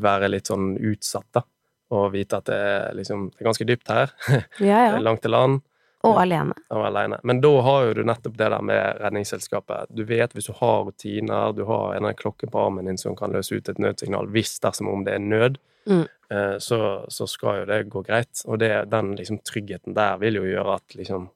være 0.00 0.28
litt 0.30 0.46
sånn 0.50 0.76
utsatt, 0.78 1.26
da. 1.34 1.42
Og 1.90 2.12
vite 2.14 2.38
at 2.38 2.46
det 2.46 2.54
er 2.60 2.94
liksom 2.94 3.30
Det 3.32 3.40
er 3.42 3.48
ganske 3.48 3.66
dypt 3.66 3.88
her. 3.90 4.12
Ja, 4.60 4.84
ja. 4.92 4.98
langt 5.02 5.22
til 5.22 5.32
land. 5.34 5.62
Og 6.06 6.16
alene. 6.16 6.54
og 6.72 6.84
alene. 6.86 7.18
Men 7.28 7.42
da 7.44 7.50
har 7.60 7.82
jo 7.84 7.94
du 7.98 8.04
nettopp 8.08 8.36
det 8.38 8.46
der 8.54 8.62
med 8.64 9.00
Redningsselskapet. 9.02 9.90
Du 9.92 10.04
vet 10.08 10.32
hvis 10.32 10.46
du 10.48 10.54
har 10.56 10.84
rutiner, 10.86 11.52
du 11.52 11.64
har 11.68 11.96
en 11.98 12.06
klokke 12.16 12.48
på 12.48 12.62
armen 12.62 12.86
din 12.88 12.96
som 12.96 13.16
kan 13.18 13.34
løse 13.34 13.52
ut 13.58 13.68
et 13.68 13.78
nødsignal 13.82 14.30
hvis 14.32 14.54
dersom 14.64 14.88
om 14.88 15.04
det 15.04 15.14
er 15.18 15.18
nød, 15.26 15.58
Mm. 15.88 16.04
eh, 16.30 16.56
så, 16.60 17.04
så 17.08 17.26
skal 17.26 17.62
jo 17.62 17.64
det 17.66 17.88
gå 17.90 18.02
greit. 18.04 18.42
Og 18.46 18.58
det, 18.60 18.68
den 18.92 19.14
liksom 19.16 19.38
tryggheten 19.44 19.94
der 19.96 20.18
vil 20.20 20.34
jo 20.36 20.42
gjøre 20.44 20.74
at 20.76 20.94
liksom 20.94 21.30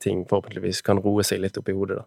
ting 0.00 0.22
forhåpentligvis 0.30 0.80
kan 0.86 0.98
roe 1.02 1.22
seg 1.26 1.40
litt 1.42 1.58
opp 1.58 1.68
i 1.68 1.74
hodet, 1.76 1.98
da. 2.00 2.04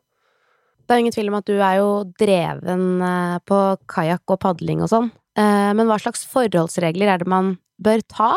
Det 0.83 0.91
er 0.93 0.99
jo 0.99 1.03
ingen 1.05 1.15
tvil 1.15 1.29
om 1.31 1.37
at 1.39 1.47
du 1.47 1.53
er 1.63 1.77
jo 1.79 1.89
dreven 2.19 2.85
eh, 3.01 3.37
på 3.47 3.59
kajakk 3.87 4.33
og 4.35 4.39
padling 4.43 4.81
og 4.83 4.89
sånn. 4.91 5.11
Eh, 5.39 5.71
Men 5.77 5.87
hva 5.87 5.95
slags 6.01 6.25
forholdsregler 6.29 7.07
er 7.13 7.17
det 7.23 7.27
man 7.31 7.53
bør 7.81 8.03
ta? 8.11 8.31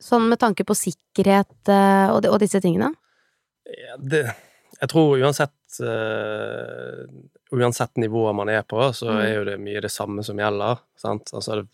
Sånn 0.00 0.28
med 0.30 0.38
tanke 0.40 0.64
på 0.64 0.76
sikkerhet 0.78 1.68
eh, 1.68 2.08
og, 2.14 2.22
de- 2.24 2.30
og 2.32 2.38
disse 2.40 2.60
tingene? 2.64 2.92
Ja, 3.68 3.96
det, 4.00 4.22
jeg 4.80 4.88
tror 4.92 5.18
uansett 5.20 5.80
uh, 5.84 7.04
Uansett 7.52 7.96
nivået 7.96 8.34
man 8.36 8.48
er 8.52 8.62
på, 8.68 8.78
så 8.92 9.08
Mm. 9.08 9.20
er 9.24 9.34
jo 9.34 9.44
det 9.44 9.58
mye 9.60 9.80
det 9.80 9.90
samme 9.90 10.22
som 10.24 10.36
gjelder. 10.36 10.80
Sant? 11.00 11.30
Altså 11.32 11.62
det 11.62 11.68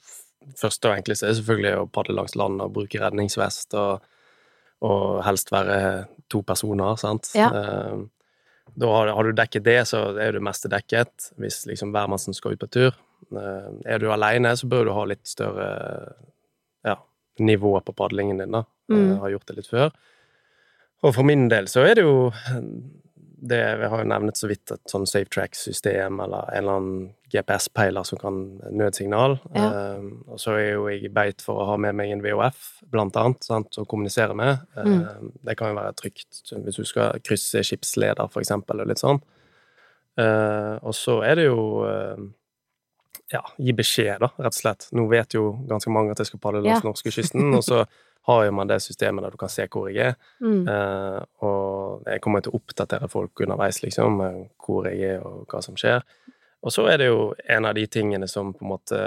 første 0.60 0.88
og 0.90 0.96
enkleste 0.98 1.26
er 1.28 1.34
selvfølgelig 1.34 1.78
å 1.80 1.88
padle 1.90 2.14
langs 2.14 2.34
land 2.38 2.60
og 2.62 2.72
bruke 2.76 3.00
redningsvest, 3.02 3.74
og, 3.74 4.02
og 4.86 5.22
helst 5.26 5.50
være 5.50 6.06
to 6.30 6.42
personer, 6.46 6.94
sant. 7.00 7.30
Ja. 7.34 7.48
Eh, 7.50 8.04
da 8.74 8.90
har, 8.90 9.12
har 9.16 9.24
du 9.24 9.36
dekket 9.36 9.64
det, 9.64 9.80
så 9.90 10.02
er 10.18 10.34
du 10.34 10.42
mest 10.42 10.66
dekket, 10.70 11.30
hvis 11.40 11.62
liksom 11.68 11.92
hvermannsen 11.94 12.34
skal 12.36 12.56
ut 12.56 12.62
på 12.64 12.70
tur. 12.74 12.96
Eh, 13.30 13.68
er 13.94 14.02
du 14.02 14.10
aleine, 14.12 14.54
så 14.56 14.68
bør 14.70 14.88
du 14.88 14.94
ha 14.96 15.04
litt 15.08 15.24
større 15.28 15.68
ja, 16.86 16.98
nivå 17.38 17.76
på 17.84 17.94
padlingen 17.96 18.42
din, 18.42 18.56
da. 18.56 18.64
Mm. 18.90 18.98
Eh, 18.98 19.14
har 19.22 19.34
gjort 19.36 19.48
det 19.50 19.58
litt 19.60 19.70
før. 19.70 19.94
Og 21.04 21.14
for 21.14 21.28
min 21.28 21.46
del 21.52 21.68
så 21.70 21.84
er 21.84 21.98
det 21.98 22.06
jo 22.06 22.30
det 23.44 23.58
Vi 23.80 23.88
har 23.92 24.00
jo 24.00 24.08
nevnet 24.08 24.38
så 24.40 24.48
vidt 24.48 24.70
et 24.72 24.80
sånn 24.90 25.04
safe 25.06 25.28
track-system 25.34 26.20
eller 26.24 26.46
en 26.50 26.58
eller 26.62 26.76
annen 26.78 27.10
GPS-peiler 27.34 28.06
som 28.08 28.18
kan 28.22 28.38
nødsignal. 28.72 29.36
Ja. 29.54 29.66
Eh, 29.66 30.06
og 30.30 30.38
så 30.40 30.54
er 30.56 30.70
jo 30.76 30.86
jeg 30.88 31.10
beit 31.12 31.42
for 31.44 31.60
å 31.60 31.66
ha 31.72 31.76
med 31.76 31.94
meg 31.98 32.12
en 32.14 32.22
VHF, 32.24 32.68
blant 32.94 33.16
annet, 33.20 33.42
sant, 33.44 33.76
å 33.78 33.84
kommunisere 33.90 34.34
med. 34.38 34.62
Eh, 34.76 34.84
Mm. 34.84 35.32
Det 35.44 35.56
kan 35.58 35.68
jo 35.74 35.80
være 35.80 35.94
trygt 35.98 36.42
hvis 36.64 36.76
du 36.80 36.84
skal 36.84 37.20
krysse 37.26 37.60
skipsleder, 37.66 38.30
for 38.30 38.40
eksempel, 38.40 38.80
og 38.80 38.88
litt 38.88 39.02
sånn. 39.02 39.20
Uh, 40.18 40.78
og 40.86 40.94
så 40.94 41.16
er 41.26 41.34
det 41.40 41.44
jo 41.48 41.58
ja, 43.32 43.40
gi 43.58 43.72
beskjed, 43.74 44.20
da, 44.22 44.28
rett 44.38 44.52
og 44.54 44.60
slett. 44.60 44.88
Nå 44.94 45.08
vet 45.10 45.34
jo 45.34 45.48
ganske 45.68 45.90
mange 45.90 46.12
at 46.14 46.20
jeg 46.22 46.28
skal 46.28 46.40
padle 46.44 46.60
langs 46.62 46.84
Ja. 46.84 46.88
norskekysten, 46.90 47.54
og 47.56 47.64
så 47.66 47.84
har 48.26 48.44
jo 48.46 48.52
man 48.56 48.70
det 48.70 48.80
systemet 48.80 49.24
der 49.24 49.34
du 49.34 49.40
kan 49.40 49.52
se 49.52 49.66
hvor 49.68 49.90
jeg 49.92 50.14
er. 50.14 50.14
Mm. 50.40 50.62
Eh, 50.68 51.18
og 51.44 52.06
jeg 52.08 52.22
kommer 52.24 52.44
til 52.44 52.54
å 52.54 52.60
oppdatere 52.60 53.08
folk 53.12 53.44
underveis, 53.44 53.82
liksom, 53.84 54.22
hvor 54.64 54.88
jeg 54.88 55.16
er 55.16 55.26
og 55.26 55.44
hva 55.50 55.60
som 55.64 55.76
skjer. 55.76 56.04
Og 56.64 56.72
så 56.72 56.86
er 56.88 57.02
det 57.02 57.10
jo 57.10 57.34
en 57.52 57.68
av 57.68 57.74
de 57.76 57.84
tingene 57.92 58.28
som 58.30 58.54
på 58.56 58.64
en 58.64 58.70
måte 58.70 59.00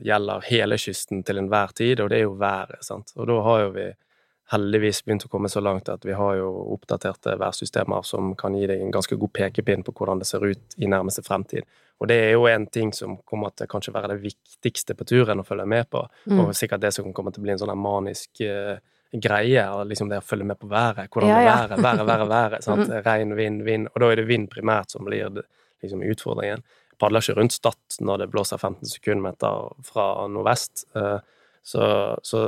gjelder 0.00 0.46
hele 0.48 0.78
kysten 0.80 1.20
til 1.28 1.42
enhver 1.42 1.74
tid, 1.76 2.00
og 2.00 2.08
det 2.08 2.22
er 2.22 2.24
jo 2.24 2.38
været, 2.40 2.80
sant. 2.86 3.12
Og 3.18 3.28
da 3.28 3.36
har 3.44 3.66
jo 3.66 3.74
vi 3.76 3.90
heldigvis 4.52 5.02
begynt 5.04 5.24
å 5.26 5.30
komme 5.32 5.48
så 5.48 5.60
langt 5.64 5.88
at 5.88 6.04
vi 6.04 6.12
har 6.16 6.36
jo 6.38 6.48
oppdaterte 6.74 7.34
værsystemer 7.40 8.04
som 8.04 8.34
kan 8.38 8.54
gi 8.54 8.66
deg 8.68 8.82
en 8.84 8.92
ganske 8.94 9.16
god 9.18 9.32
pekepinn 9.32 9.82
på 9.86 9.94
hvordan 9.96 10.20
det 10.20 10.28
ser 10.28 10.44
ut 10.44 10.76
i 10.78 10.88
nærmeste 10.90 11.24
fremtid. 11.26 11.64
Og 12.02 12.08
det 12.10 12.16
er 12.24 12.32
jo 12.34 12.46
en 12.50 12.66
ting 12.66 12.90
som 12.92 13.16
kommer 13.28 13.52
til 13.56 13.68
kanskje 13.70 13.94
være 13.94 14.14
det 14.14 14.22
viktigste 14.24 14.96
på 14.98 15.06
turen 15.06 15.40
å 15.40 15.46
følge 15.46 15.66
med 15.70 15.88
på, 15.90 16.04
Mm. 16.26 16.40
og 16.40 16.54
sikkert 16.54 16.80
det 16.80 16.92
som 16.94 17.12
kommer 17.12 17.32
til 17.32 17.42
å 17.42 17.46
bli 17.46 17.52
en 17.52 17.58
sånn 17.62 17.78
manisk 17.78 18.42
uh, 18.42 18.76
greie, 19.12 19.64
liksom 19.86 20.08
det 20.08 20.18
å 20.18 20.24
følge 20.24 20.44
med 20.44 20.58
på 20.58 20.68
været. 20.70 21.08
Hvordan 21.10 21.28
Ja, 21.30 21.40
ja. 21.42 21.66
været, 21.66 21.82
været, 21.82 22.06
været, 22.06 22.28
været. 22.28 22.62
Sant? 22.66 22.88
Mm. 22.88 23.02
Regn, 23.04 23.34
vind, 23.36 23.62
vind. 23.62 23.88
Og 23.94 24.00
da 24.00 24.10
er 24.12 24.16
det 24.16 24.26
vind 24.28 24.48
primært 24.50 24.90
som 24.90 25.04
blir 25.04 25.42
liksom 25.82 26.02
utfordringen. 26.02 26.62
Padler 26.98 27.20
ikke 27.20 27.36
rundt 27.40 27.52
Stad 27.52 27.76
når 28.00 28.18
det 28.18 28.30
blåser 28.30 28.58
15 28.58 28.86
sekundmeter 28.86 29.72
fra 29.82 30.26
nordvest. 30.28 30.86
eh, 30.96 31.18
Så, 31.62 32.18
så 32.22 32.40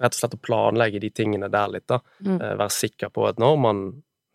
rett 0.00 0.14
og 0.14 0.18
slett 0.18 0.34
å 0.34 0.42
planlegge 0.42 0.98
de 1.02 1.10
tingene 1.14 1.48
der 1.52 1.70
litt, 1.70 1.86
da. 1.86 2.00
Mm. 2.26 2.40
Eh, 2.40 2.54
Være 2.58 2.74
sikker 2.74 3.12
på 3.14 3.28
at 3.28 3.38
når 3.38 3.60
man, 3.62 3.82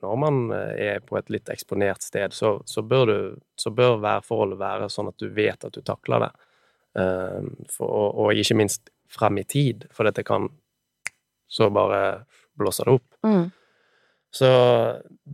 når 0.04 0.22
man 0.24 0.40
eh, 0.56 0.72
er 0.94 1.04
på 1.04 1.20
et 1.20 1.32
litt 1.34 1.52
eksponert 1.52 2.06
sted, 2.06 2.32
så, 2.34 2.54
så, 2.66 2.84
bør, 2.84 3.12
du, 3.12 3.42
så 3.60 3.74
bør 3.76 4.00
værforholdet 4.04 4.62
være 4.62 4.90
sånn 4.94 5.12
at 5.12 5.20
du 5.20 5.28
vet 5.36 5.68
at 5.68 5.76
du 5.76 5.84
takler 5.84 6.28
det. 6.28 6.32
Eh, 7.02 7.40
For, 7.76 7.88
og, 7.88 8.22
og 8.24 8.40
ikke 8.40 8.60
minst 8.64 8.94
frem 9.12 9.42
i 9.42 9.48
tid, 9.48 9.90
for 9.92 10.08
dette 10.08 10.24
kan 10.24 10.48
Så 11.52 11.68
bare 11.70 12.24
blåser 12.56 12.88
det 12.88 12.94
opp. 12.96 13.18
Mm. 13.28 13.50
Så 14.32 14.48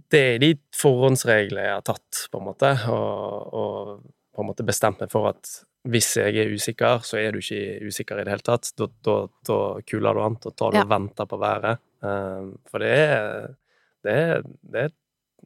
det 0.10 0.22
er 0.34 0.40
de 0.42 0.56
forhåndsreglene 0.74 1.68
jeg 1.68 1.76
har 1.76 1.84
tatt, 1.86 2.24
på 2.32 2.40
en 2.40 2.48
måte, 2.48 2.72
og, 2.90 3.54
og 3.54 3.92
på 4.34 4.42
en 4.42 4.50
måte 4.50 4.66
bestemt 4.66 5.04
meg 5.04 5.12
for 5.14 5.30
at 5.30 5.52
hvis 5.88 6.12
jeg 6.20 6.38
er 6.44 6.54
usikker, 6.54 7.04
så 7.08 7.18
er 7.22 7.32
du 7.36 7.40
ikke 7.42 7.88
usikker 7.88 8.20
i 8.20 8.24
det 8.28 8.34
hele 8.36 8.46
tatt. 8.46 8.72
Da, 8.78 8.88
da, 9.08 9.18
da 9.48 9.58
kuler 9.88 10.14
du 10.18 10.22
an, 10.26 10.38
da 10.44 10.52
tar 10.52 10.72
du 10.72 10.78
Ja. 10.82 10.86
og 10.86 10.92
venter 10.94 11.26
på 11.26 11.40
været. 11.42 11.80
Um, 12.06 12.58
for 12.70 12.84
det 12.84 12.94
er, 12.94 13.54
det 14.06 14.14
er, 14.14 14.42
det 14.72 14.82
er 14.88 14.96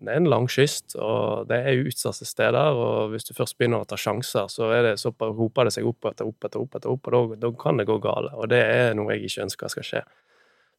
det 0.01 0.09
er 0.09 0.17
en 0.17 0.29
lang 0.31 0.47
kyst, 0.49 0.95
og 0.97 1.45
det 1.51 1.59
er 1.61 1.83
utsatte 1.85 2.25
steder, 2.25 2.73
og 2.73 3.11
hvis 3.11 3.27
du 3.27 3.35
først 3.37 3.53
begynner 3.59 3.83
å 3.83 3.85
ta 3.85 3.99
sjanser, 3.99 4.47
så, 4.49 4.71
er 4.73 4.81
det, 4.87 4.93
så 4.97 5.11
hoper 5.13 5.67
det 5.67 5.73
seg 5.75 5.85
opp 5.85 6.07
etter 6.09 6.25
opp 6.25 6.47
etter 6.47 6.57
opp, 6.63 6.75
etter 6.79 6.89
opp, 6.89 7.05
og 7.11 7.35
da, 7.35 7.37
da 7.43 7.51
kan 7.59 7.77
det 7.77 7.85
gå 7.85 7.99
galt. 8.01 8.31
Og 8.33 8.49
det 8.49 8.63
er 8.65 8.95
noe 8.97 9.13
jeg 9.13 9.27
ikke 9.29 9.43
ønsker 9.45 9.69
skal 9.75 9.85
skje. 9.85 10.01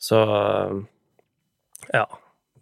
Så 0.03 0.19
ja. 1.93 2.05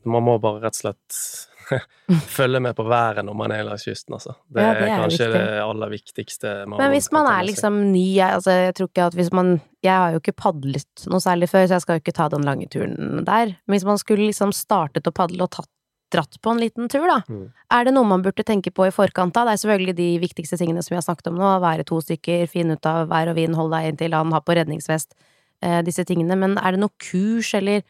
Man 0.04 0.22
må 0.24 0.38
bare 0.40 0.60
rett 0.64 0.76
og 0.76 0.82
slett 0.82 1.46
følge 2.34 2.60
med 2.62 2.74
på 2.74 2.84
været 2.88 3.22
når 3.26 3.36
man 3.38 3.52
er 3.54 3.62
langs 3.66 3.84
kysten, 3.86 4.14
altså. 4.16 4.32
Det, 4.50 4.62
Ja, 4.62 4.72
det 4.74 4.82
er 4.82 4.92
er 4.94 5.02
kanskje 5.04 5.26
viktig. 5.28 5.40
det 5.40 5.60
aller 5.62 5.90
viktigste. 5.92 6.54
Men 6.72 6.90
hvis 6.90 7.10
man 7.12 7.26
er 7.30 7.42
liksom 7.46 7.76
ny, 7.92 8.06
jeg, 8.16 8.30
altså, 8.38 8.50
jeg 8.66 8.74
tror 8.74 8.88
ikke 8.90 9.06
at 9.06 9.14
hvis 9.14 9.32
man 9.32 9.60
Jeg 9.82 9.92
har 9.96 10.10
jo 10.12 10.18
ikke 10.20 10.34
padlet 10.36 11.06
noe 11.08 11.20
særlig 11.24 11.48
før, 11.48 11.64
så 11.66 11.76
jeg 11.78 11.80
skal 11.86 11.94
jo 11.96 12.02
ikke 12.02 12.12
ta 12.18 12.28
den 12.28 12.42
lange 12.44 12.66
turen 12.68 13.24
der. 13.24 13.54
Men 13.66 13.72
hvis 13.78 13.84
man 13.88 13.96
skulle 13.98 14.26
liksom 14.28 14.52
startet 14.52 15.06
å 15.08 15.12
padle 15.16 15.40
og 15.46 15.50
tatt, 15.54 15.68
dratt 16.12 16.36
på 16.42 16.50
en 16.50 16.58
liten 16.60 16.88
tur, 16.90 17.06
da, 17.06 17.22
Mm. 17.30 17.52
er 17.70 17.84
det 17.84 17.94
noe 17.94 18.04
man 18.04 18.20
burde 18.22 18.42
tenke 18.44 18.70
på 18.74 18.84
i 18.86 18.90
forkant 18.90 19.32
da? 19.32 19.44
Det 19.46 19.52
er 19.52 19.62
selvfølgelig 19.62 19.94
de 19.96 20.18
viktigste 20.18 20.58
tingene 20.58 20.82
som 20.82 20.90
vi 20.92 20.98
har 20.98 21.06
snakket 21.06 21.28
om 21.28 21.36
nå, 21.38 21.60
være 21.62 21.84
to 21.86 22.00
stykker, 22.02 22.48
finne 22.50 22.74
ut 22.76 22.84
av 22.84 23.08
vær 23.08 23.30
og 23.30 23.36
vind, 23.36 23.54
holde 23.54 23.78
deg 23.78 23.92
inntil 23.94 24.10
land, 24.10 24.32
ha 24.34 24.40
på 24.40 24.56
redningsvest, 24.58 25.14
eh, 25.62 25.80
disse 25.82 26.04
tingene. 26.04 26.36
Men 26.36 26.58
er 26.58 26.72
det 26.72 26.80
noe 26.80 26.90
kurs, 26.98 27.54
eller 27.54 27.82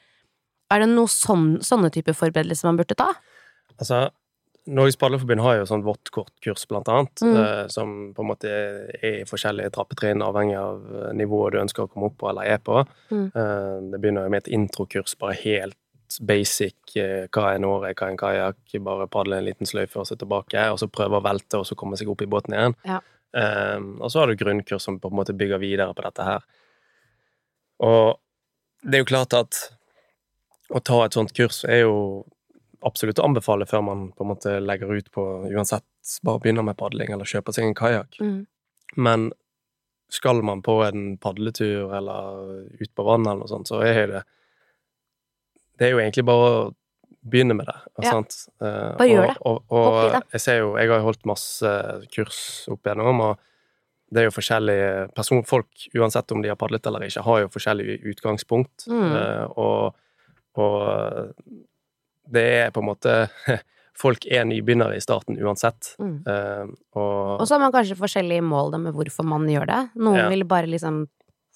er 0.70 0.80
det 0.85 0.88
noen 0.92 1.09
sånn, 1.11 1.59
sånne 1.64 1.90
type 1.94 2.14
forberedelser 2.16 2.68
man 2.70 2.76
burde 2.80 2.96
ta? 2.98 3.09
Altså, 3.78 4.09
Norges 4.70 4.96
Padleforbund 5.00 5.40
har 5.40 5.56
jo 5.56 5.64
sånn 5.66 5.83
vått-kort-kurs, 5.83 6.66
blant 6.68 6.88
annet, 6.92 7.22
Mm. 7.24 7.37
eh, 7.37 7.66
som 7.68 8.12
på 8.14 8.20
en 8.22 8.28
måte 8.28 8.44
er 9.02 9.20
i 9.22 9.24
forskjellige 9.24 9.72
trappetrinn, 9.72 10.22
avhengig 10.22 10.56
av 10.59 11.14
nivået 11.16 11.52
du 11.52 11.59
ønsker 11.62 11.87
å 11.87 11.90
komme 11.90 12.06
opp 12.11 12.18
på 12.18 12.28
eller 12.30 12.42
er 12.44 12.59
på. 12.59 12.85
Mm. 13.11 13.26
Eh, 13.35 13.90
det 13.90 14.00
begynner 14.00 14.24
jo 14.28 14.30
med 14.30 14.46
et 14.46 14.52
introkurs, 14.52 15.16
bare 15.18 15.35
helt 15.35 15.76
basic. 16.20 16.74
eh, 16.96 17.26
hva 17.33 17.52
er 17.52 17.54
en 17.56 17.64
åre, 17.64 17.94
hva 17.94 18.06
er 18.06 18.11
en 18.11 18.16
kajakk? 18.18 18.83
Bare 18.85 19.06
padle 19.09 19.38
en 19.38 19.44
liten 19.46 19.66
sløyfe 19.66 19.96
og 19.96 20.06
se 20.06 20.16
tilbake, 20.16 20.59
og 20.70 20.78
så 20.78 20.90
prøve 20.90 21.18
å 21.20 21.22
velte, 21.22 21.54
og 21.59 21.64
så 21.64 21.74
komme 21.76 21.96
seg 21.96 22.09
opp 22.11 22.20
i 22.22 22.26
båten 22.26 22.52
igjen. 22.52 22.74
Ja. 22.85 23.00
Eh, 23.33 23.78
og 24.00 24.11
så 24.11 24.20
har 24.20 24.26
du 24.26 24.37
grunnkurs 24.37 24.83
som 24.83 24.98
på 25.00 25.09
en 25.11 25.16
måte 25.16 25.33
bygger 25.37 25.59
videre 25.59 25.94
på 25.94 26.02
dette 26.02 26.22
her. 26.22 26.40
Og 27.80 28.18
det 28.85 28.94
er 28.94 29.04
jo 29.04 29.11
klart 29.16 29.33
at 29.35 29.70
å 30.70 30.80
ta 30.85 31.04
et 31.04 31.16
sånt 31.16 31.33
kurs 31.37 31.64
er 31.66 31.85
jo 31.85 31.96
absolutt 32.87 33.20
å 33.20 33.26
anbefale 33.26 33.66
før 33.68 33.83
man 33.85 34.09
på 34.16 34.24
en 34.24 34.30
måte 34.30 34.56
legger 34.62 34.92
ut 34.94 35.11
på 35.12 35.24
uansett 35.50 35.85
bare 36.24 36.40
begynner 36.40 36.64
med 36.64 36.78
padling 36.80 37.12
eller 37.12 37.28
kjøper 37.28 37.56
seg 37.56 37.68
en 37.68 37.76
kajakk. 37.76 38.16
Mm. 38.22 38.40
Men 38.96 39.30
skal 40.11 40.42
man 40.42 40.62
på 40.66 40.80
en 40.87 41.14
padletur 41.22 41.92
eller 41.94 42.64
ut 42.80 42.92
på 42.94 43.06
vannet 43.06 43.30
eller 43.30 43.44
noe 43.44 43.50
sånt, 43.52 43.70
så 43.70 43.83
er 43.87 44.06
det 44.11 44.22
Det 45.80 45.87
er 45.87 45.94
jo 45.94 46.00
egentlig 46.02 46.26
bare 46.28 46.48
å 46.48 46.64
begynne 47.20 47.54
med 47.56 47.68
det. 47.68 47.76
Ja. 48.02 48.11
Sant? 48.11 48.35
Bare 48.61 48.96
Bare 48.98 49.09
gjør 49.09 49.26
det. 49.28 49.37
Og, 49.48 49.62
og, 49.68 49.94
det. 50.12 50.20
jeg 50.35 50.40
ser 50.40 50.59
jo 50.59 50.74
Jeg 50.76 50.90
har 50.90 51.04
holdt 51.04 51.28
masse 51.28 51.70
kurs 52.12 52.40
opp 52.72 52.87
igjennom, 52.87 53.22
og 53.28 53.38
det 54.11 54.22
er 54.22 54.26
jo 54.26 54.35
forskjellige 54.35 55.09
personfolk, 55.14 55.87
uansett 55.94 56.33
om 56.35 56.42
de 56.42 56.50
har 56.50 56.59
padlet 56.59 56.87
eller 56.90 57.06
ikke, 57.06 57.22
har 57.22 57.44
jo 57.44 57.50
forskjellig 57.54 58.00
utgangspunkt. 58.11 58.88
Mm. 58.90 59.12
Eh, 59.14 59.44
og, 59.54 60.00
og 60.61 61.35
det 62.31 62.44
er 62.66 62.70
på 62.75 62.83
en 62.83 62.88
måte 62.92 63.14
folk 64.01 64.25
er 64.31 64.46
nybegynnere 64.49 64.96
i 64.96 65.03
starten 65.05 65.37
uansett. 65.42 65.94
Mm. 66.01 66.18
Uh, 66.25 66.70
og 66.96 67.40
Og 67.42 67.46
så 67.49 67.57
har 67.57 67.64
man 67.66 67.75
kanskje 67.75 67.99
forskjellige 67.99 68.44
mål 68.46 68.70
da 68.77 68.79
med 68.87 68.94
hvorfor 68.96 69.27
man 69.29 69.49
gjør 69.51 69.66
det. 69.68 69.81
Noen 70.01 70.23
Ja. 70.23 70.29
vil 70.33 70.44
bare 70.49 70.70
liksom 70.70 71.03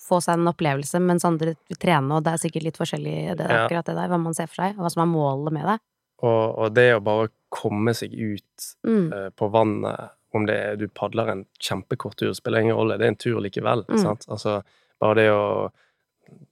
få 0.04 0.18
seg 0.20 0.36
en 0.36 0.50
opplevelse, 0.50 0.98
mens 1.00 1.24
andre 1.24 1.54
vil 1.70 1.78
trene, 1.80 2.12
og 2.18 2.24
det 2.26 2.34
er 2.34 2.40
sikkert 2.42 2.64
litt 2.66 2.76
forskjellig 2.76 3.14
det, 3.38 3.46
Ja. 3.48 3.62
akkurat 3.64 3.86
det 3.88 3.94
der, 3.96 4.08
hva 4.12 4.18
man 4.20 4.34
ser 4.36 4.46
for 4.50 4.60
seg, 4.60 4.74
og 4.76 4.84
hva 4.84 4.90
som 4.92 5.02
er 5.06 5.12
målet 5.14 5.52
med 5.54 5.64
det. 5.70 5.78
Og, 6.24 6.58
og 6.58 6.74
det 6.74 6.88
å 6.96 7.00
bare 7.04 7.30
komme 7.50 7.94
seg 7.96 8.12
ut 8.12 8.66
Mm. 8.84 9.06
uh, 9.14 9.30
på 9.30 9.48
vannet, 9.54 10.10
om 10.34 10.44
det 10.46 10.54
er 10.58 10.76
du 10.76 10.88
padler 10.88 11.28
en 11.30 11.46
kjempekort 11.62 12.16
tur, 12.18 12.34
spiller 12.34 12.60
ingen 12.60 12.76
rolle, 12.76 12.98
det 12.98 13.06
er 13.06 13.12
en 13.14 13.16
tur 13.22 13.40
likevel. 13.40 13.84
Mm. 13.88 13.98
Sant? 14.02 14.26
Altså, 14.28 14.58
bare 15.00 15.14
det 15.14 15.28
å 15.30 15.70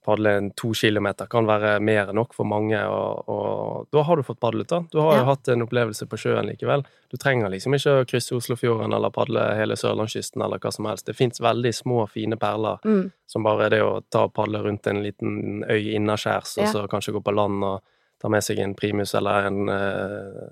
padle 0.03 0.31
en 0.37 0.49
to 0.59 0.73
kilometer 0.73 1.25
kan 1.31 1.45
være 1.47 1.79
mer 1.79 2.09
enn 2.11 2.15
nok 2.19 2.33
for 2.35 2.43
mange, 2.49 2.77
og, 2.87 3.29
og 3.29 3.87
da 3.93 4.03
har 4.03 4.15
du 4.19 4.23
fått 4.27 4.39
padlet, 4.43 4.67
da. 4.67 4.81
Du 4.91 4.99
har 4.99 5.13
Ja. 5.13 5.19
jo 5.21 5.25
hatt 5.31 5.47
en 5.53 5.63
opplevelse 5.65 6.05
på 6.11 6.17
sjøen 6.19 6.49
likevel. 6.49 6.83
Du 7.11 7.17
trenger 7.17 7.49
liksom 7.53 7.73
ikke 7.77 7.95
å 8.01 8.05
krysse 8.09 8.35
Oslofjorden 8.35 8.93
eller 8.93 9.09
padle 9.15 9.45
hele 9.55 9.75
sørlandskysten 9.79 10.41
eller 10.43 10.59
hva 10.59 10.71
som 10.73 10.85
helst. 10.85 11.05
Det 11.05 11.15
fins 11.15 11.39
veldig 11.39 11.73
små, 11.73 12.07
fine 12.09 12.35
perler 12.37 12.79
Mm. 12.83 13.11
som 13.27 13.43
bare 13.43 13.65
er 13.65 13.69
det 13.69 13.81
å 13.81 14.01
ta 14.09 14.23
og 14.25 14.33
padle 14.33 14.61
rundt 14.63 14.87
en 14.87 15.03
liten 15.03 15.63
øy 15.69 15.93
innaskjærs, 15.95 16.57
og 16.61 16.67
så 16.73 16.87
kanskje 16.89 17.13
gå 17.13 17.23
på 17.23 17.33
land 17.35 17.63
og 17.63 17.81
ta 18.19 18.29
med 18.29 18.41
seg 18.43 18.59
en 18.59 18.73
primus 18.75 19.13
eller 19.15 19.47
en 19.47 19.69
eh, 19.69 20.49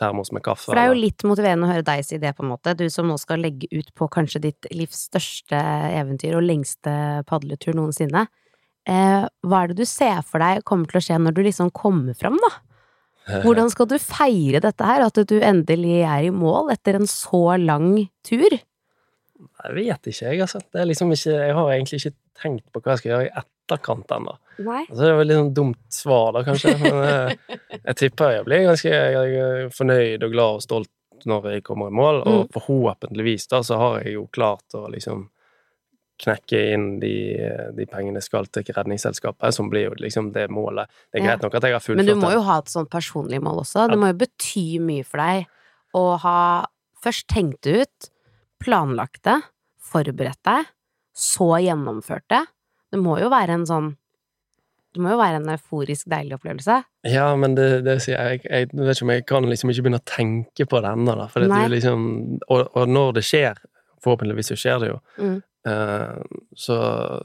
termos 0.00 0.32
med 0.32 0.42
kaffe. 0.42 0.64
For 0.70 0.74
det 0.78 0.82
er 0.86 0.94
jo 0.94 1.00
litt 1.00 1.24
motiverende 1.28 1.66
å 1.68 1.72
høre 1.74 1.84
deg 1.84 2.04
si 2.08 2.16
det, 2.16 2.32
på 2.36 2.42
en 2.44 2.48
måte. 2.54 2.72
Du 2.74 2.86
som 2.88 3.06
nå 3.06 3.18
skal 3.20 3.42
legge 3.44 3.68
ut 3.70 3.90
på 3.94 4.08
kanskje 4.08 4.40
ditt 4.46 4.66
livs 4.72 5.02
største 5.10 5.60
eventyr 6.00 6.38
og 6.38 6.46
lengste 6.46 6.94
padletur 7.28 7.76
noensinne. 7.76 8.26
Eh, 8.90 9.26
hva 9.46 9.60
er 9.62 9.70
det 9.70 9.78
du 9.82 9.86
ser 9.88 10.18
for 10.26 10.42
deg 10.42 10.64
kommer 10.66 10.90
til 10.90 10.98
å 10.98 11.04
skje 11.04 11.18
når 11.22 11.36
du 11.36 11.44
liksom 11.46 11.70
kommer 11.76 12.16
fram, 12.18 12.38
da? 12.42 12.50
Hvordan 13.44 13.68
skal 13.70 13.86
du 13.86 13.94
feire 14.02 14.58
dette 14.64 14.86
her, 14.88 15.04
at 15.06 15.20
du 15.30 15.36
endelig 15.38 16.00
er 16.02 16.26
i 16.26 16.32
mål 16.34 16.72
etter 16.74 16.98
en 16.98 17.06
så 17.10 17.44
lang 17.60 17.92
tur? 18.26 18.56
Jeg 18.56 19.74
vet 19.76 20.10
ikke, 20.10 20.32
jeg, 20.32 20.40
altså. 20.42 20.60
Det 20.72 20.82
er 20.82 20.88
liksom 20.90 21.12
ikke, 21.14 21.36
jeg 21.36 21.54
har 21.56 21.70
egentlig 21.72 22.00
ikke 22.00 22.16
tenkt 22.40 22.66
på 22.72 22.80
hva 22.82 22.94
jeg 22.96 23.02
skal 23.02 23.12
gjøre 23.12 23.28
i 23.28 23.34
etterkant 23.40 24.14
ennå. 24.16 24.34
Altså, 24.60 24.98
det 25.00 25.08
er 25.12 25.18
vel 25.20 25.30
litt 25.30 25.38
sånn 25.38 25.52
dumt 25.56 25.94
svar, 25.94 26.32
da, 26.36 26.42
kanskje. 26.44 26.74
Men 26.82 26.98
jeg, 27.06 27.60
jeg 27.78 27.98
tipper 28.02 28.34
jeg 28.34 28.46
blir 28.48 28.66
ganske 28.66 28.90
jeg 29.14 29.70
fornøyd 29.76 30.26
og 30.26 30.34
glad 30.34 30.58
og 30.58 30.64
stolt 30.66 31.28
når 31.28 31.48
jeg 31.54 31.64
kommer 31.68 31.92
i 31.92 31.96
mål, 32.00 32.22
og 32.24 32.38
Mm. 32.40 32.50
forhåpentligvis 32.56 33.46
da 33.52 33.60
så 33.64 33.76
har 33.80 34.00
jeg 34.02 34.14
jo 34.16 34.26
klart 34.32 34.76
å 34.76 34.86
liksom 34.92 35.26
knekke 36.20 36.60
inn 36.74 36.86
de, 37.02 37.12
de 37.76 37.86
pengene 37.90 38.20
skal 38.24 38.48
til 38.52 38.66
Redningsselskapet, 38.76 39.54
som 39.56 39.70
blir 39.72 39.88
jo 39.88 39.94
liksom 40.00 40.32
det 40.34 40.48
målet. 40.52 40.90
Det 41.10 41.20
er 41.20 41.26
greit 41.28 41.44
nok 41.46 41.56
at 41.58 41.66
jeg 41.68 41.76
har 41.76 41.84
fullført 41.84 42.04
det. 42.04 42.14
Men 42.14 42.20
du 42.20 42.26
må 42.26 42.32
jo 42.34 42.42
ha 42.48 42.58
et 42.62 42.72
sånt 42.72 42.90
personlig 42.92 43.40
mål 43.44 43.62
også. 43.64 43.86
Det 43.90 43.98
må 44.00 44.12
jo 44.12 44.18
bety 44.20 44.66
mye 44.84 45.06
for 45.06 45.22
deg 45.24 45.48
å 45.96 46.04
ha 46.22 46.40
først 47.02 47.26
tenkt 47.32 47.64
det 47.66 47.86
ut, 47.86 48.10
planlagt 48.62 49.24
det, 49.26 49.38
forberedt 49.90 50.42
deg, 50.46 50.68
så 51.16 51.54
gjennomført 51.64 52.28
det. 52.30 52.44
Det 52.92 53.00
må 53.00 53.16
jo 53.20 53.30
være 53.32 53.56
en 53.60 53.66
sånn 53.68 53.96
Det 54.90 54.98
må 54.98 55.12
jo 55.12 55.18
være 55.20 55.38
en 55.38 55.50
euforisk 55.52 56.08
deilig 56.10 56.34
opplevelse. 56.34 56.80
Ja, 57.06 57.28
men 57.38 57.52
det, 57.54 57.84
det 57.86 58.00
sier 58.02 58.18
jeg, 58.18 58.40
jeg 58.42 58.66
Jeg 58.72 58.80
vet 58.88 58.96
ikke 58.96 59.04
om 59.06 59.12
jeg 59.14 59.26
kan 59.28 59.46
liksom 59.46 59.70
ikke 59.70 59.84
begynne 59.86 60.00
å 60.00 60.08
tenke 60.10 60.66
på 60.66 60.80
det 60.82 60.90
ennå, 60.96 61.14
da. 61.14 61.28
For 61.30 61.46
det 61.46 61.60
liksom 61.76 62.08
og, 62.48 62.64
og 62.74 62.90
når 62.90 63.12
det 63.20 63.22
skjer, 63.28 63.60
forhåpentligvis 64.02 64.50
så 64.50 64.58
skjer 64.58 64.82
det 64.82 64.88
jo, 64.90 64.98
Mm. 65.20 65.38
Eh, 65.66 66.20
så, 66.56 66.76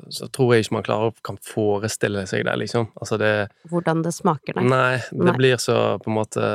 så 0.10 0.28
tror 0.34 0.54
jeg 0.56 0.65
ikke 0.65 0.76
man 0.78 0.86
klarer 0.88 1.13
kan 1.26 1.38
forestille 1.43 2.26
seg 2.28 2.45
det, 2.48 2.56
liksom. 2.65 2.89
Altså 3.00 3.17
det 3.21 3.32
Hvordan 3.71 4.04
det 4.06 4.13
smaker, 4.15 4.58
nei. 4.60 4.67
Nei, 4.71 4.95
det 5.12 5.30
Nei. 5.32 5.36
blir 5.39 5.58
så 5.62 5.78
på 6.04 6.12
en 6.12 6.17
måte 6.19 6.45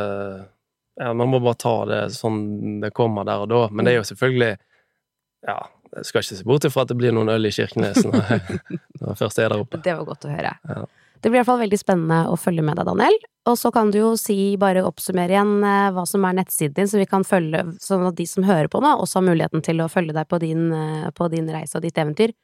Ja, 1.01 1.13
man 1.17 1.31
må 1.33 1.41
bare 1.41 1.57
ta 1.57 1.75
det 1.89 2.01
sånn 2.13 2.81
det 2.83 2.91
kommer 2.97 3.25
der 3.25 3.45
og 3.47 3.49
da. 3.53 3.61
Men 3.73 3.87
det 3.87 3.95
er 3.95 4.01
jo 4.03 4.09
selvfølgelig 4.11 4.57
Ja, 5.49 5.59
jeg 5.97 6.05
skal 6.07 6.23
ikke 6.23 6.37
se 6.39 6.45
bort 6.47 6.65
ifra 6.69 6.83
at 6.85 6.91
det 6.93 6.99
blir 7.01 7.15
noen 7.17 7.33
øl 7.33 7.49
i 7.49 7.53
Kirkenes 7.55 8.05
når 8.05 8.19
jeg, 8.21 8.59
når 9.01 9.07
jeg 9.15 9.21
først 9.23 9.39
er 9.41 9.49
der 9.51 9.63
oppe. 9.65 9.81
Det 9.83 9.95
var 9.97 10.05
godt 10.07 10.27
å 10.29 10.35
høre. 10.35 10.53
Ja. 10.69 10.83
Det 11.21 11.29
blir 11.29 11.39
i 11.39 11.43
hvert 11.43 11.51
fall 11.51 11.61
veldig 11.61 11.79
spennende 11.81 12.21
å 12.33 12.37
følge 12.41 12.65
med 12.65 12.79
deg, 12.81 12.89
Daniel. 12.89 13.17
Og 13.49 13.57
så 13.61 13.71
kan 13.73 13.91
du 13.93 13.99
jo 13.99 14.11
si, 14.21 14.37
bare 14.61 14.85
oppsummere 14.85 15.35
igjen 15.35 15.53
eh, 15.65 15.91
hva 15.97 16.05
som 16.09 16.25
er 16.29 16.37
nettsiden 16.39 16.77
din, 16.77 16.89
så 16.89 17.01
vi 17.01 17.09
kan 17.09 17.25
følge, 17.29 17.63
sånn 17.81 18.07
at 18.09 18.17
de 18.19 18.27
som 18.29 18.45
hører 18.45 18.69
på 18.73 18.83
nå, 18.85 18.95
også 19.01 19.21
har 19.21 19.27
muligheten 19.29 19.65
til 19.65 19.81
å 19.85 19.89
følge 19.93 20.17
deg 20.17 20.29
på 20.29 20.41
din, 20.43 20.69
eh, 20.77 21.09
på 21.17 21.29
din 21.33 21.49
reise 21.53 21.79
og 21.79 21.85
ditt 21.85 22.01
eventyr. 22.01 22.35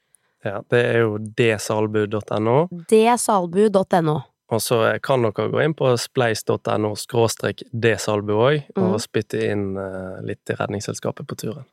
Ja, 0.45 0.61
det 0.71 0.81
er 0.93 1.03
jo 1.05 1.19
dsalbu.no. 1.19 2.57
dsalbu.no. 2.93 4.17
Og 4.47 4.63
så 4.63 4.79
kan 5.03 5.25
dere 5.27 5.49
gå 5.51 5.63
inn 5.65 5.75
på 5.75 5.91
spleis.no 5.99 6.93
skråstrek 7.01 7.65
dsalbu 7.73 8.35
òg, 8.37 8.69
og 8.77 8.93
mm. 8.95 8.99
spytte 9.03 9.43
inn 9.43 9.69
eh, 9.81 10.19
litt 10.29 10.45
til 10.47 10.61
Redningsselskapet 10.61 11.27
på 11.27 11.39
turen. 11.43 11.67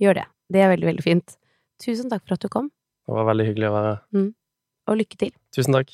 Gjør 0.00 0.22
det. 0.22 0.28
Det 0.50 0.62
er 0.64 0.72
veldig, 0.72 0.92
veldig 0.94 1.04
fint. 1.04 1.36
Tusen 1.80 2.10
takk 2.12 2.24
for 2.24 2.38
at 2.38 2.44
du 2.44 2.52
kom, 2.52 2.70
Det 3.06 3.16
var 3.16 3.28
veldig 3.28 3.50
hyggelig 3.50 3.68
å 3.68 3.74
være 3.76 3.96
her. 3.96 4.30
og 4.88 5.02
lykke 5.02 5.20
til. 5.20 5.34
Tusen 5.54 5.76
takk. 5.76 5.92